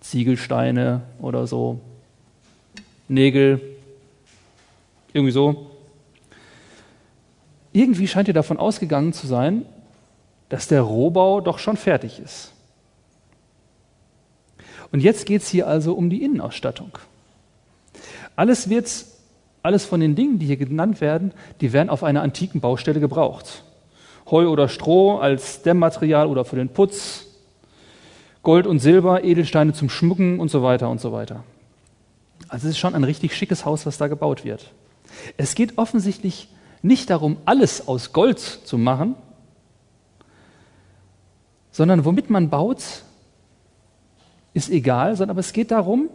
[0.00, 1.78] Ziegelsteine oder so
[3.06, 3.60] Nägel.
[5.12, 5.70] Irgendwie so.
[7.72, 9.64] Irgendwie scheint ihr davon ausgegangen zu sein,
[10.48, 12.52] dass der Rohbau doch schon fertig ist.
[14.90, 16.98] Und jetzt geht es hier also um die Innenausstattung.
[18.36, 18.90] Alles wird,
[19.62, 23.64] alles von den Dingen, die hier genannt werden, die werden auf einer antiken Baustelle gebraucht.
[24.30, 27.26] Heu oder Stroh als Dämmmaterial oder für den Putz,
[28.42, 31.44] Gold und Silber, Edelsteine zum Schmucken und so weiter und so weiter.
[32.48, 34.70] Also es ist schon ein richtig schickes Haus, was da gebaut wird.
[35.36, 36.48] Es geht offensichtlich
[36.82, 39.14] nicht darum, alles aus Gold zu machen,
[41.70, 42.82] sondern womit man baut,
[44.54, 46.10] ist egal, sondern aber es geht darum,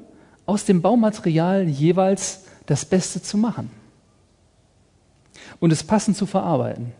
[0.48, 3.70] aus dem Baumaterial jeweils das Beste zu machen
[5.60, 6.94] und es passend zu verarbeiten.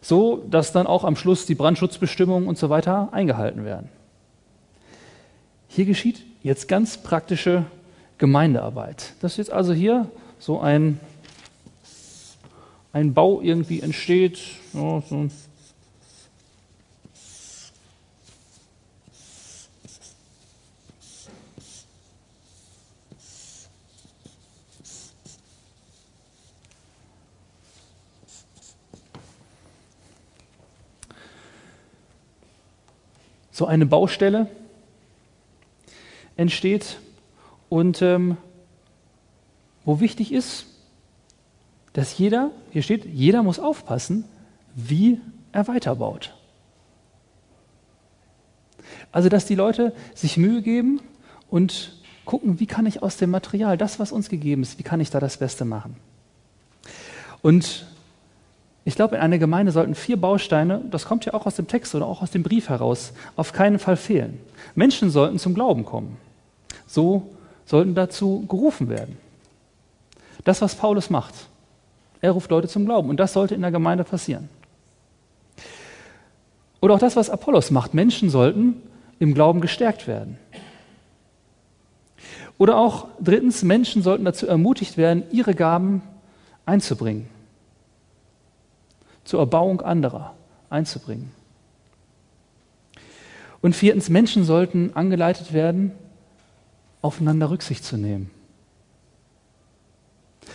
[0.00, 3.88] so dass dann auch am Schluss die Brandschutzbestimmungen und so weiter eingehalten werden.
[5.68, 7.64] Hier geschieht jetzt ganz praktische
[8.18, 9.14] Gemeindearbeit.
[9.20, 10.98] Das ist jetzt also hier so ein,
[12.92, 14.40] ein Bau irgendwie entsteht,
[14.74, 15.28] ja, so
[33.52, 34.48] so eine Baustelle
[36.36, 36.98] entsteht
[37.68, 38.36] und ähm,
[39.84, 40.66] wo wichtig ist,
[41.92, 44.24] dass jeder, hier steht, jeder muss aufpassen,
[44.74, 45.20] wie
[45.52, 46.34] er weiterbaut.
[49.10, 51.00] Also, dass die Leute sich Mühe geben
[51.50, 55.00] und gucken, wie kann ich aus dem Material, das, was uns gegeben ist, wie kann
[55.00, 55.96] ich da das Beste machen.
[57.42, 57.86] Und
[58.84, 61.94] ich glaube, in einer Gemeinde sollten vier Bausteine, das kommt ja auch aus dem Text
[61.94, 64.40] oder auch aus dem Brief heraus, auf keinen Fall fehlen.
[64.74, 66.16] Menschen sollten zum Glauben kommen.
[66.86, 67.30] So
[67.64, 69.16] sollten dazu gerufen werden.
[70.44, 71.34] Das, was Paulus macht.
[72.20, 74.48] Er ruft Leute zum Glauben und das sollte in der Gemeinde passieren.
[76.80, 77.94] Oder auch das, was Apollos macht.
[77.94, 78.82] Menschen sollten
[79.20, 80.38] im Glauben gestärkt werden.
[82.58, 86.02] Oder auch drittens, Menschen sollten dazu ermutigt werden, ihre Gaben
[86.66, 87.28] einzubringen
[89.24, 90.34] zur Erbauung anderer
[90.70, 91.30] einzubringen.
[93.60, 95.92] Und viertens, Menschen sollten angeleitet werden,
[97.00, 98.30] aufeinander Rücksicht zu nehmen.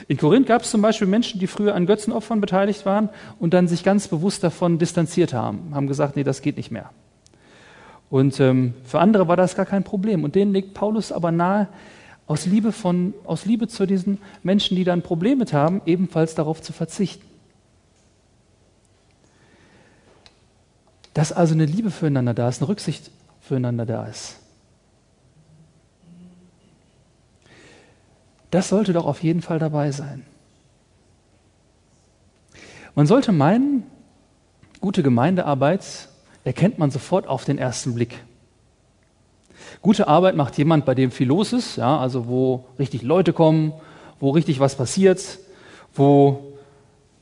[0.08, 3.10] In Korinth gab es zum Beispiel Menschen, die früher an Götzenopfern beteiligt waren
[3.40, 6.90] und dann sich ganz bewusst davon distanziert haben, haben gesagt, nee, das geht nicht mehr.
[8.10, 10.24] Und ähm, für andere war das gar kein Problem.
[10.24, 11.68] Und denen legt Paulus aber nahe,
[12.26, 16.74] aus Liebe, von, aus Liebe zu diesen Menschen, die dann Probleme haben, ebenfalls darauf zu
[16.74, 17.27] verzichten.
[21.18, 23.10] Dass also eine Liebe füreinander da ist, eine Rücksicht
[23.42, 24.36] füreinander da ist.
[28.52, 30.28] Das sollte doch auf jeden Fall dabei sein.
[32.94, 33.82] Man sollte meinen,
[34.80, 36.10] gute Gemeindearbeit
[36.44, 38.24] erkennt man sofort auf den ersten Blick.
[39.82, 43.74] Gute Arbeit macht jemand, bei dem viel los ist, ja, also wo richtig Leute kommen,
[44.20, 45.40] wo richtig was passiert,
[45.96, 46.54] wo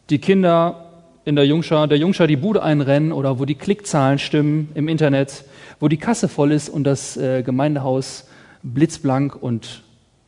[0.10, 0.85] die Kinder
[1.26, 5.44] in der Jungschar, der Jungschar die Bude einrennen oder wo die Klickzahlen stimmen im Internet,
[5.80, 8.28] wo die Kasse voll ist und das äh, Gemeindehaus
[8.62, 9.84] blitzblank und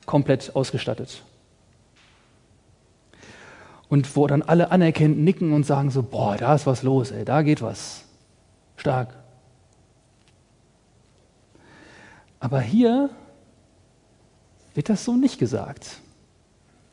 [0.07, 1.21] komplett ausgestattet.
[3.89, 7.23] Und wo dann alle anerkennt nicken und sagen so, boah, da ist was los, ey,
[7.23, 8.03] da geht was.
[8.75, 9.13] Stark.
[12.39, 13.11] Aber hier
[14.73, 15.99] wird das so nicht gesagt,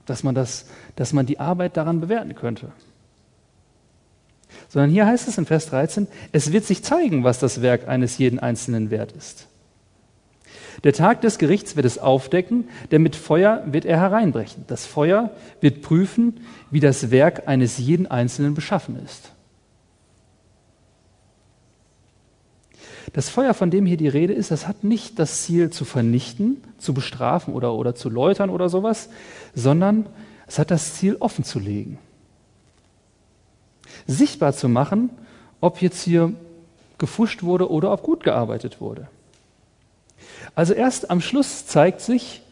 [0.07, 2.71] dass man, das, dass man die Arbeit daran bewerten könnte
[4.69, 8.19] sondern hier heißt es in Vers 13, es wird sich zeigen, was das Werk eines
[8.19, 9.49] jeden Einzelnen wert ist.
[10.83, 14.65] Der Tag des Gerichts wird es aufdecken, denn mit Feuer wird er hereinbrechen.
[14.67, 15.31] Das Feuer
[15.61, 16.41] wird prüfen,
[16.71, 19.31] wie das Werk eines jeden Einzelnen beschaffen ist.
[23.13, 26.63] Das Feuer, von dem hier die Rede ist, das hat nicht das Ziel zu vernichten,
[26.79, 29.09] zu bestrafen oder, oder zu läutern oder sowas,
[29.55, 30.07] sondern
[30.49, 31.99] es hat das Ziel offen zu legen
[34.07, 35.11] sichtbar zu machen,
[35.61, 36.33] ob jetzt hier
[36.99, 39.09] gefuscht wurde oder ob gut gearbeitet wurde.
[40.55, 42.43] Also erst am Schluss zeigt sich,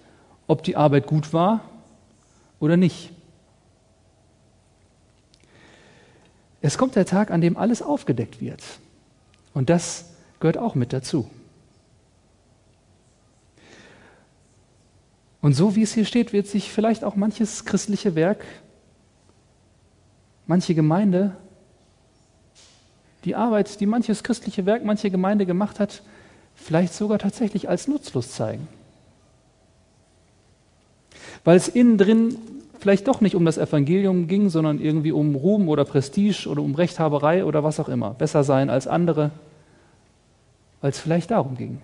[0.46, 1.60] ob die Arbeit gut war
[2.58, 3.10] oder nicht.
[6.60, 8.62] Es kommt der Tag, an dem alles aufgedeckt wird.
[9.52, 11.28] Und das gehört auch mit dazu.
[15.40, 18.44] Und so wie es hier steht, wird sich vielleicht auch manches christliche Werk
[20.46, 21.36] manche Gemeinde,
[23.24, 26.02] die Arbeit, die manches christliche Werk, manche Gemeinde gemacht hat,
[26.54, 28.68] vielleicht sogar tatsächlich als nutzlos zeigen.
[31.44, 32.36] Weil es innen drin
[32.82, 36.74] vielleicht doch nicht um das Evangelium ging, sondern irgendwie um Ruhm oder Prestige oder um
[36.74, 38.10] Rechthaberei oder was auch immer.
[38.10, 39.30] Besser sein als andere,
[40.80, 41.80] weil es vielleicht darum ging.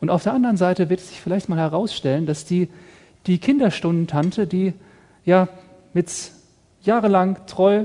[0.00, 2.68] Und auf der anderen Seite wird es sich vielleicht mal herausstellen, dass die,
[3.26, 4.74] die Kinderstundentante, die
[5.24, 5.48] ja
[5.92, 6.32] mit
[6.82, 7.84] jahrelang treu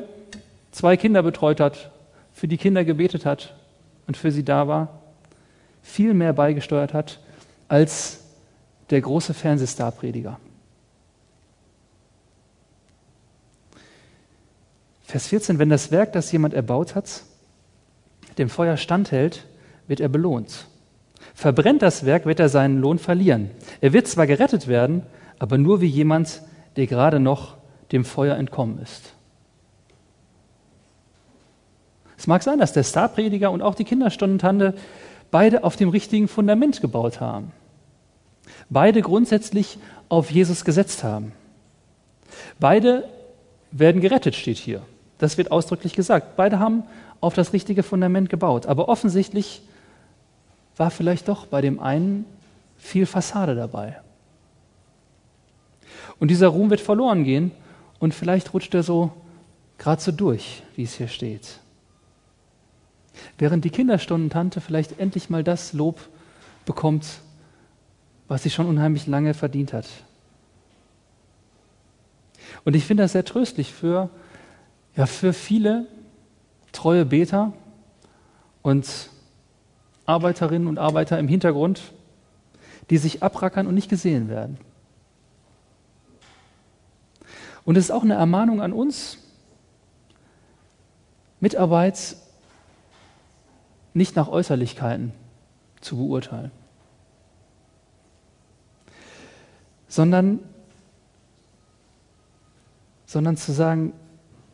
[0.71, 1.91] zwei Kinder betreut hat,
[2.33, 3.55] für die Kinder gebetet hat
[4.07, 4.99] und für sie da war,
[5.81, 7.19] viel mehr beigesteuert hat
[7.67, 8.19] als
[8.89, 10.39] der große Fernsehstar-Prediger.
[15.03, 17.23] Vers 14, wenn das Werk, das jemand erbaut hat,
[18.37, 19.45] dem Feuer standhält,
[19.87, 20.67] wird er belohnt.
[21.33, 23.49] Verbrennt das Werk, wird er seinen Lohn verlieren.
[23.81, 25.03] Er wird zwar gerettet werden,
[25.39, 26.41] aber nur wie jemand,
[26.75, 27.57] der gerade noch
[27.91, 29.13] dem Feuer entkommen ist.
[32.17, 34.73] Es mag sein, dass der Starprediger und auch die Kinderstundentante
[35.31, 37.51] beide auf dem richtigen Fundament gebaut haben.
[38.69, 39.77] Beide grundsätzlich
[40.09, 41.33] auf Jesus gesetzt haben.
[42.59, 43.07] Beide
[43.71, 44.81] werden gerettet, steht hier.
[45.17, 46.35] Das wird ausdrücklich gesagt.
[46.35, 46.83] Beide haben
[47.21, 48.65] auf das richtige Fundament gebaut.
[48.65, 49.61] Aber offensichtlich
[50.77, 52.25] war vielleicht doch bei dem einen
[52.77, 53.97] viel Fassade dabei.
[56.19, 57.51] Und dieser Ruhm wird verloren gehen
[57.99, 59.11] und vielleicht rutscht er so
[59.77, 61.59] gerade so durch, wie es hier steht.
[63.37, 65.99] Während die Kinderstundentante vielleicht endlich mal das Lob
[66.65, 67.05] bekommt,
[68.27, 69.87] was sie schon unheimlich lange verdient hat.
[72.63, 74.09] Und ich finde das sehr tröstlich für,
[74.95, 75.85] ja, für viele
[76.71, 77.53] treue Beter
[78.61, 79.09] und
[80.05, 81.93] Arbeiterinnen und Arbeiter im Hintergrund,
[82.89, 84.57] die sich abrackern und nicht gesehen werden.
[87.65, 89.17] Und es ist auch eine Ermahnung an uns,
[91.39, 92.15] Mitarbeit
[93.93, 95.11] nicht nach Äußerlichkeiten
[95.81, 96.51] zu beurteilen,
[99.87, 100.39] sondern,
[103.05, 103.93] sondern zu sagen,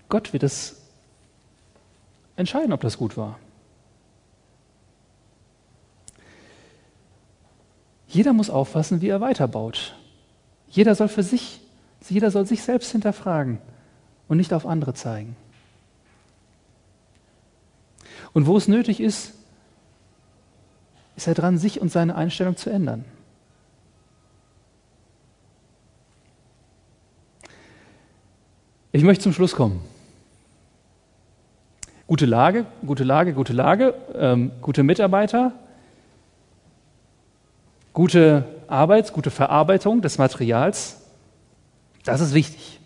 [0.10, 0.82] Gott wird es
[2.36, 3.40] entscheiden, ob das gut war.
[8.08, 9.96] Jeder muss aufpassen, wie er weiterbaut.
[10.70, 11.62] Jeder soll für sich,
[12.10, 13.60] jeder soll sich selbst hinterfragen
[14.28, 15.36] und nicht auf andere zeigen.
[18.34, 19.34] Und wo es nötig ist,
[21.16, 23.06] ist er dran, sich und seine Einstellung zu ändern.
[28.94, 29.82] Ich möchte zum Schluss kommen.
[32.08, 35.54] Gute Lage, gute Lage, gute Lage, ähm, gute Mitarbeiter,
[37.94, 41.01] gute Arbeit, gute Verarbeitung des Materials,
[42.04, 42.80] das ist wichtig.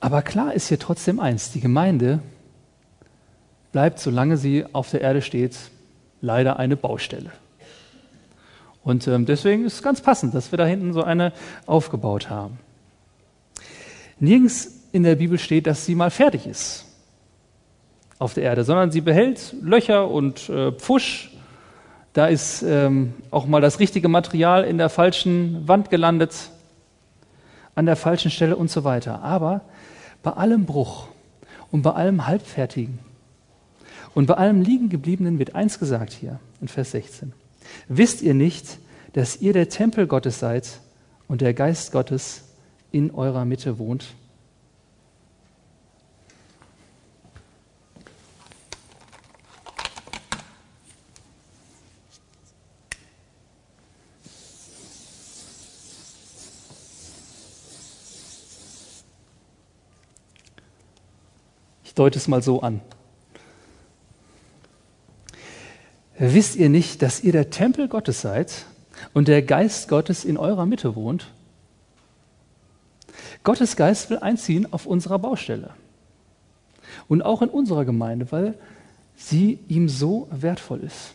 [0.00, 2.20] Aber klar ist hier trotzdem eins, die Gemeinde
[3.72, 5.56] bleibt, solange sie auf der Erde steht,
[6.20, 7.32] leider eine Baustelle.
[8.82, 11.32] Und ähm, deswegen ist es ganz passend, dass wir da hinten so eine
[11.66, 12.58] aufgebaut haben.
[14.18, 16.86] Nirgends in der Bibel steht, dass sie mal fertig ist
[18.18, 21.30] auf der Erde, sondern sie behält Löcher und äh, Pfusch.
[22.12, 26.50] Da ist ähm, auch mal das richtige Material in der falschen Wand gelandet,
[27.74, 29.22] an der falschen Stelle und so weiter.
[29.22, 29.60] Aber
[30.22, 31.08] bei allem Bruch
[31.70, 32.98] und bei allem Halbfertigen
[34.14, 37.32] und bei allem Liegengebliebenen wird eins gesagt hier in Vers 16.
[37.88, 38.78] Wisst ihr nicht,
[39.12, 40.80] dass ihr der Tempel Gottes seid
[41.28, 42.44] und der Geist Gottes
[42.90, 44.14] in eurer Mitte wohnt?
[61.98, 62.80] Deute es mal so an.
[66.18, 68.66] Wisst ihr nicht, dass ihr der Tempel Gottes seid
[69.14, 71.30] und der Geist Gottes in eurer Mitte wohnt?
[73.44, 75.70] Gottes Geist will einziehen auf unserer Baustelle
[77.06, 78.54] und auch in unserer Gemeinde, weil
[79.16, 81.14] sie ihm so wertvoll ist.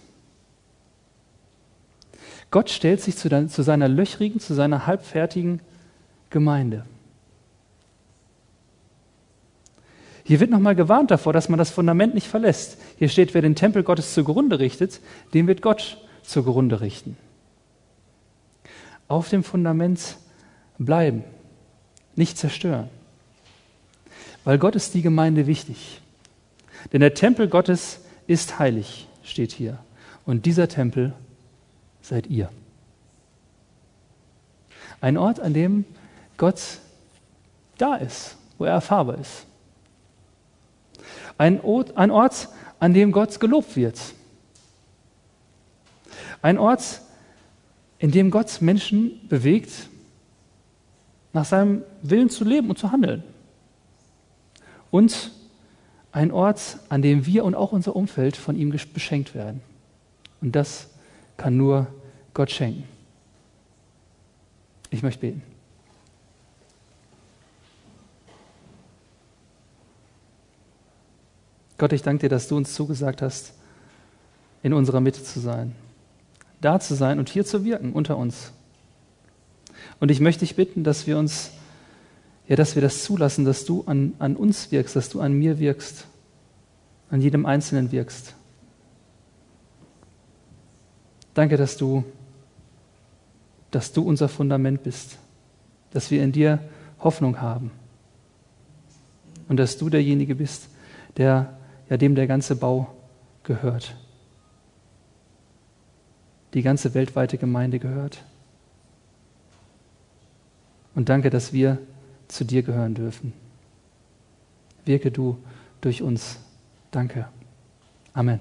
[2.49, 5.61] Gott stellt sich zu, zu seiner löchrigen, zu seiner halbfertigen
[6.29, 6.85] Gemeinde.
[10.23, 12.77] Hier wird nochmal gewarnt davor, dass man das Fundament nicht verlässt.
[12.97, 15.01] Hier steht, wer den Tempel Gottes zugrunde richtet,
[15.33, 17.17] den wird Gott zugrunde richten.
[19.09, 20.17] Auf dem Fundament
[20.77, 21.23] bleiben,
[22.15, 22.89] nicht zerstören.
[24.45, 26.01] Weil Gott ist die Gemeinde wichtig.
[26.91, 29.79] Denn der Tempel Gottes ist heilig, steht hier.
[30.25, 31.13] Und dieser Tempel
[32.01, 32.49] seid ihr.
[35.01, 35.85] Ein Ort, an dem
[36.37, 36.61] Gott
[37.77, 39.45] da ist, wo er erfahrbar ist.
[41.37, 42.49] Ein Ort, ein Ort,
[42.79, 43.99] an dem Gott gelobt wird.
[46.41, 47.01] Ein Ort,
[47.99, 49.71] in dem Gott Menschen bewegt,
[51.31, 53.23] nach seinem Willen zu leben und zu handeln.
[54.91, 55.31] Und
[56.11, 59.61] ein Ort, an dem wir und auch unser Umfeld von ihm beschenkt werden.
[60.41, 60.89] Und das
[61.37, 61.87] kann nur
[62.33, 62.83] Gott schenken.
[64.89, 65.52] Ich möchte beten.
[71.83, 73.51] Gott, ich danke dir, dass du uns zugesagt hast,
[74.61, 75.75] in unserer Mitte zu sein,
[76.61, 78.53] da zu sein und hier zu wirken unter uns.
[79.99, 81.51] Und ich möchte dich bitten, dass wir uns,
[82.47, 85.59] ja, dass wir das zulassen, dass du an, an uns wirkst, dass du an mir
[85.59, 86.07] wirkst,
[87.09, 88.33] an jedem Einzelnen wirkst.
[91.33, 92.05] Danke, dass du,
[93.71, 95.17] dass du unser Fundament bist,
[95.91, 96.59] dass wir in dir
[97.01, 97.71] Hoffnung haben
[99.49, 100.69] und dass du derjenige bist,
[101.17, 101.57] der,
[101.89, 102.93] ja, dem der ganze Bau
[103.43, 103.95] gehört.
[106.53, 108.23] Die ganze weltweite Gemeinde gehört.
[110.95, 111.79] Und danke, dass wir
[112.27, 113.33] zu dir gehören dürfen.
[114.85, 115.37] Wirke du
[115.81, 116.37] durch uns.
[116.91, 117.27] Danke.
[118.13, 118.39] Amen.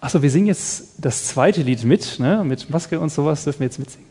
[0.00, 2.42] Achso, wir singen jetzt das zweite Lied mit, ne?
[2.42, 4.09] mit Maske und sowas dürfen wir jetzt mitsingen.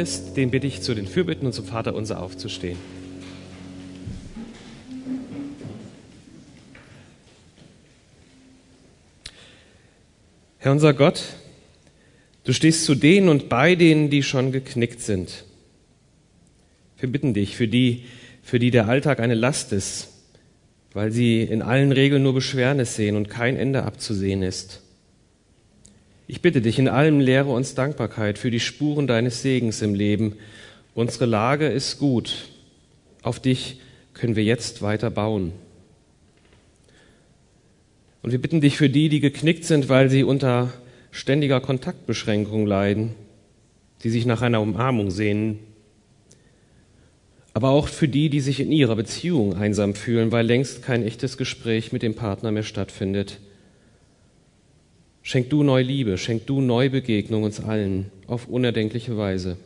[0.00, 2.78] Ist, den bitte ich zu den Fürbitten und zum Vater unser aufzustehen.
[10.58, 11.22] Herr unser Gott,
[12.44, 15.44] du stehst zu denen und bei denen, die schon geknickt sind.
[16.98, 18.04] Wir bitten dich für die,
[18.42, 20.08] für die der Alltag eine Last ist,
[20.92, 24.82] weil sie in allen Regeln nur Beschwernis sehen und kein Ende abzusehen ist.
[26.32, 30.36] Ich bitte dich, in allem lehre uns Dankbarkeit für die Spuren deines Segens im Leben.
[30.94, 32.46] Unsere Lage ist gut.
[33.22, 33.80] Auf dich
[34.14, 35.50] können wir jetzt weiter bauen.
[38.22, 40.72] Und wir bitten dich für die, die geknickt sind, weil sie unter
[41.10, 43.16] ständiger Kontaktbeschränkung leiden,
[44.04, 45.58] die sich nach einer Umarmung sehnen.
[47.54, 51.36] Aber auch für die, die sich in ihrer Beziehung einsam fühlen, weil längst kein echtes
[51.36, 53.40] Gespräch mit dem Partner mehr stattfindet.
[55.22, 59.56] Schenk du neu Liebe, schenk du neu Begegnung uns allen auf unerdenkliche Weise.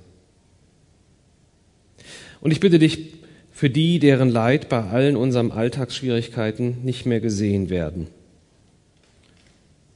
[2.40, 3.14] Und ich bitte dich
[3.52, 8.08] für die, deren Leid bei allen unseren Alltagsschwierigkeiten nicht mehr gesehen werden,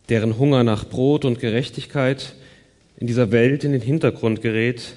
[0.08, 2.34] deren Hunger nach Brot und Gerechtigkeit
[2.96, 4.94] in dieser Welt in den Hintergrund gerät,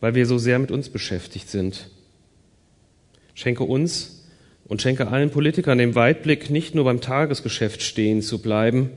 [0.00, 1.88] weil wir so sehr mit uns beschäftigt sind.
[3.34, 4.26] Schenke uns
[4.64, 8.90] und schenke allen Politikern den Weitblick, nicht nur beim Tagesgeschäft stehen zu bleiben,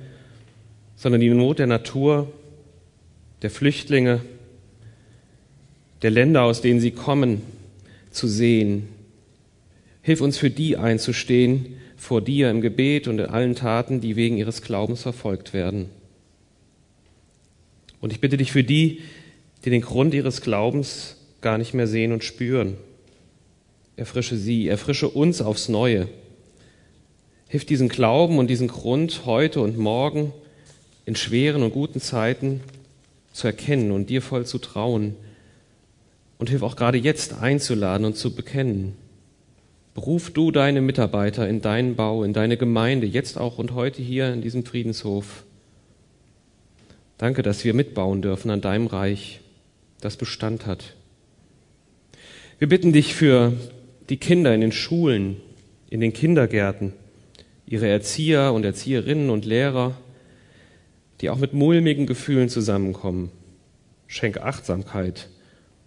[1.02, 2.32] sondern die Not der Natur,
[3.42, 4.22] der Flüchtlinge,
[6.04, 7.42] der Länder, aus denen sie kommen,
[8.12, 8.88] zu sehen.
[10.04, 14.38] Hilf uns für die einzustehen, vor dir im Gebet und in allen Taten, die wegen
[14.38, 15.90] ihres Glaubens verfolgt werden.
[18.00, 19.02] Und ich bitte dich für die,
[19.66, 22.78] die den Grund ihres Glaubens gar nicht mehr sehen und spüren.
[23.96, 26.08] Erfrische sie, erfrische uns aufs Neue.
[27.48, 30.32] Hilf diesen Glauben und diesen Grund heute und morgen
[31.06, 32.62] in schweren und guten Zeiten
[33.34, 35.16] zu erkennen und dir voll zu trauen.
[36.38, 38.96] Und hilf auch gerade jetzt einzuladen und zu bekennen.
[39.94, 44.34] Beruf du deine Mitarbeiter in deinen Bau, in deine Gemeinde, jetzt auch und heute hier
[44.34, 45.44] in diesem Friedenshof.
[47.18, 49.42] Danke, dass wir mitbauen dürfen an deinem Reich,
[50.00, 50.96] das Bestand hat.
[52.58, 53.54] Wir bitten dich für
[54.10, 55.38] die Kinder in den Schulen,
[55.90, 56.94] in den Kindergärten,
[57.68, 59.96] ihre Erzieher und Erzieherinnen und Lehrer,
[61.22, 63.32] die auch mit mulmigen Gefühlen zusammenkommen.
[64.08, 65.30] Schenk Achtsamkeit,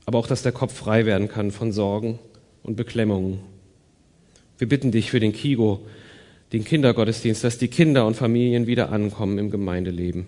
[0.06, 2.18] aber auch, dass der Kopf frei werden kann von Sorgen
[2.62, 3.40] und Beklemmungen.
[4.58, 5.80] Wir bitten dich für den Kigo,
[6.52, 10.26] den Kindergottesdienst, dass die Kinder und Familien wieder ankommen im Gemeindeleben.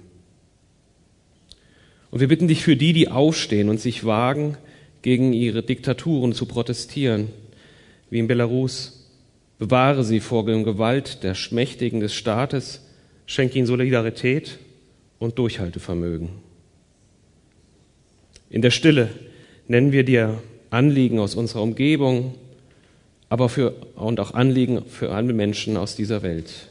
[2.11, 4.57] Und wir bitten dich für die, die aufstehen und sich wagen,
[5.03, 7.29] gegen ihre Diktaturen zu protestieren,
[8.11, 9.09] wie in Belarus.
[9.59, 12.85] Bewahre sie vor der Gewalt der Schmächtigen des Staates,
[13.27, 14.59] schenke ihnen Solidarität
[15.19, 16.29] und Durchhaltevermögen.
[18.51, 19.11] In der Stille
[19.69, 22.35] nennen wir dir Anliegen aus unserer Umgebung,
[23.29, 26.71] aber für, und auch Anliegen für alle Menschen aus dieser Welt.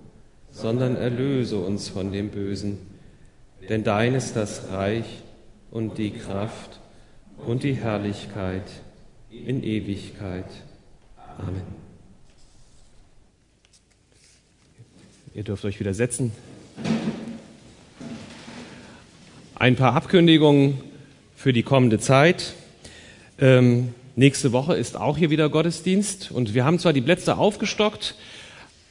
[0.51, 2.77] sondern erlöse uns von dem Bösen.
[3.69, 5.05] Denn dein ist das Reich
[5.69, 6.79] und die Kraft
[7.45, 8.63] und die Herrlichkeit
[9.29, 10.45] in Ewigkeit.
[11.37, 11.61] Amen.
[15.33, 16.33] Ihr dürft euch wieder setzen.
[19.55, 20.81] Ein paar Abkündigungen
[21.35, 22.53] für die kommende Zeit.
[23.39, 28.15] Ähm, nächste Woche ist auch hier wieder Gottesdienst und wir haben zwar die Plätze aufgestockt,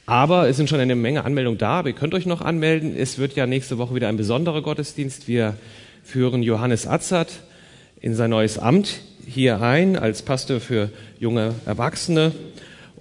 [0.05, 2.95] aber es sind schon eine Menge Anmeldungen da, aber ihr könnt euch noch anmelden.
[2.97, 5.27] Es wird ja nächste Woche wieder ein besonderer Gottesdienst.
[5.27, 5.55] Wir
[6.03, 7.43] führen Johannes Atzert
[8.01, 10.89] in sein neues Amt hier ein als Pastor für
[11.19, 12.31] junge Erwachsene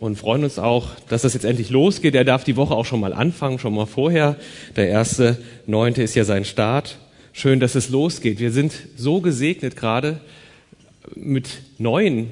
[0.01, 2.15] und freuen uns auch, dass das jetzt endlich losgeht.
[2.15, 4.37] Er darf die Woche auch schon mal anfangen, schon mal vorher.
[4.77, 6.99] Der erste Neunte ist ja sein Start.
[7.33, 8.41] Schön, dass es losgeht.
[8.41, 10.21] Wir sind so gesegnet gerade
[11.15, 11.49] mit
[11.79, 12.29] neuen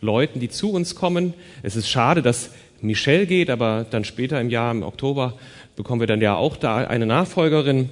[0.00, 1.34] Leuten, die zu uns kommen.
[1.62, 2.50] Es ist schade, dass
[2.86, 5.34] Michelle geht, aber dann später im Jahr, im Oktober,
[5.76, 7.90] bekommen wir dann ja auch da eine Nachfolgerin.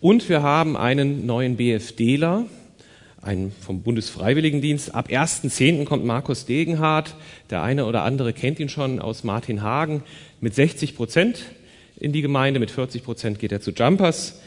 [0.00, 2.46] Und wir haben einen neuen BFDler,
[3.22, 4.94] einen vom Bundesfreiwilligendienst.
[4.94, 5.84] Ab 1.10.
[5.84, 7.14] kommt Markus Degenhardt.
[7.50, 10.02] Der eine oder andere kennt ihn schon aus Martin Hagen.
[10.40, 11.44] Mit 60 Prozent
[12.00, 14.40] in die Gemeinde, mit 40 Prozent geht er zu Jumpers.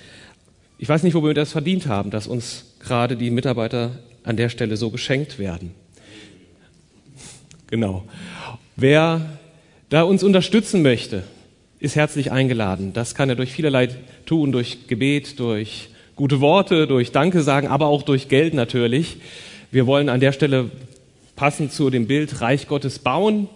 [0.77, 3.91] Ich weiß nicht, wo wir das verdient haben, dass uns gerade die Mitarbeiter
[4.25, 5.71] an der Stelle so geschenkt werden.
[7.67, 8.03] Genau.
[8.75, 9.39] Wer
[9.89, 11.23] da uns unterstützen möchte,
[11.79, 12.93] ist herzlich eingeladen.
[12.93, 13.89] Das kann er durch vielerlei
[14.25, 19.17] tun, durch Gebet, durch gute Worte, durch Danke sagen, aber auch durch Geld natürlich.
[19.71, 20.71] Wir wollen an der Stelle
[21.35, 23.49] passend zu dem Bild Reich Gottes bauen.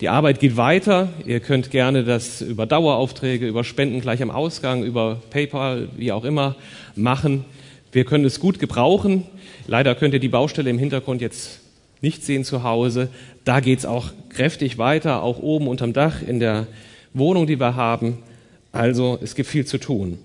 [0.00, 1.08] Die Arbeit geht weiter.
[1.24, 6.24] Ihr könnt gerne das über Daueraufträge, über Spenden gleich am Ausgang, über PayPal, wie auch
[6.24, 6.56] immer,
[6.94, 7.44] machen.
[7.92, 9.24] Wir können es gut gebrauchen.
[9.66, 11.60] Leider könnt ihr die Baustelle im Hintergrund jetzt
[12.02, 13.08] nicht sehen zu Hause.
[13.44, 16.66] Da geht es auch kräftig weiter, auch oben unterm Dach in der
[17.14, 18.18] Wohnung, die wir haben.
[18.72, 20.18] Also es gibt viel zu tun.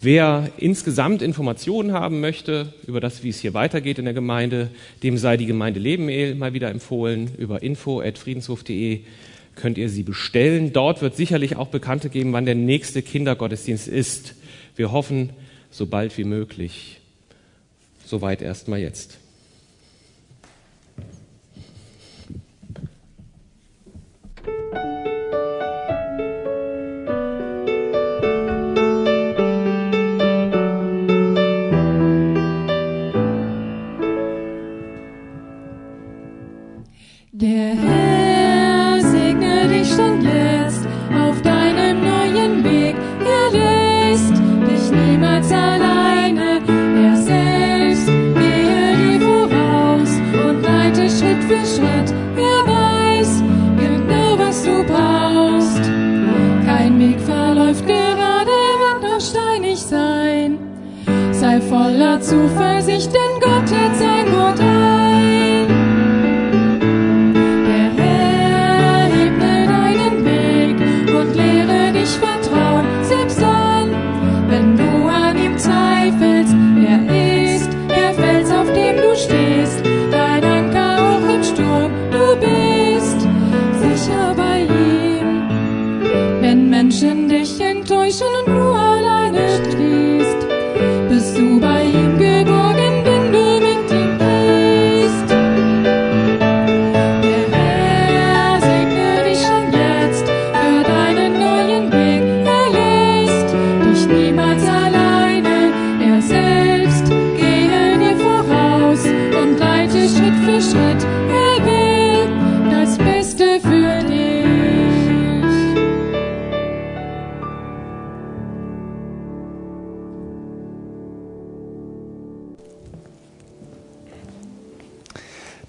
[0.00, 4.70] Wer insgesamt Informationen haben möchte über das, wie es hier weitergeht in der Gemeinde,
[5.02, 7.30] dem sei die Gemeinde Leben mal wieder empfohlen.
[7.38, 9.00] Über info.friedenshof.de
[9.54, 10.72] könnt ihr sie bestellen.
[10.72, 14.34] Dort wird sicherlich auch Bekannte geben, wann der nächste Kindergottesdienst ist.
[14.76, 15.30] Wir hoffen,
[15.70, 17.00] so bald wie möglich.
[18.04, 19.18] Soweit erstmal jetzt.
[37.38, 42.96] Der Herr segne dich schon jetzt auf deinem neuen Weg.
[43.20, 46.62] Er lässt dich niemals alleine.
[46.66, 50.12] Er selbst gehe dir voraus
[50.48, 52.14] und leite Schritt für Schritt.
[52.38, 53.42] Er weiß
[53.84, 55.84] genau, was du brauchst.
[56.64, 60.58] Kein Weg verläuft gerade, wird noch steinig sein.
[61.32, 63.12] Sei voller Zuversicht.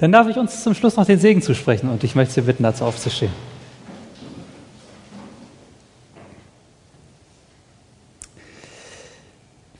[0.07, 2.63] Dann darf ich uns zum Schluss noch den Segen zusprechen und ich möchte Sie bitten,
[2.63, 3.33] dazu aufzustehen.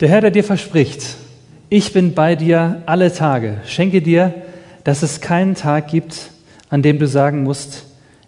[0.00, 1.16] Der Herr, der dir verspricht,
[1.70, 4.34] ich bin bei dir alle Tage, schenke dir,
[4.84, 6.28] dass es keinen Tag gibt,
[6.68, 7.86] an dem du sagen musst,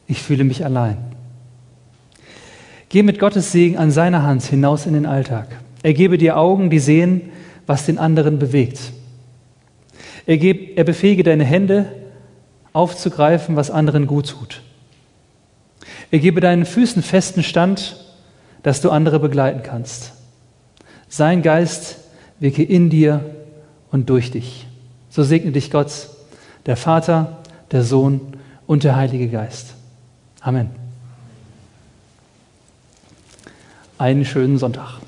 [0.09, 0.97] ich fühle mich allein.
[2.89, 5.49] Geh mit Gottes Segen an seiner Hand hinaus in den Alltag.
[5.83, 7.31] Er gebe dir Augen, die sehen,
[7.67, 8.79] was den anderen bewegt.
[10.27, 11.87] Er, geb, er befähige deine Hände,
[12.73, 14.63] aufzugreifen, was anderen gut tut.
[16.11, 17.97] Er gebe deinen Füßen festen Stand,
[18.63, 20.13] dass du andere begleiten kannst.
[21.09, 21.97] Sein Geist
[22.39, 23.25] wirke in dir
[23.91, 24.67] und durch dich.
[25.09, 26.09] So segne dich Gott,
[26.67, 27.39] der Vater,
[27.73, 28.21] der Sohn
[28.67, 29.75] und der Heilige Geist.
[30.41, 30.71] Amen.
[33.99, 35.00] Einen schönen Sonntag.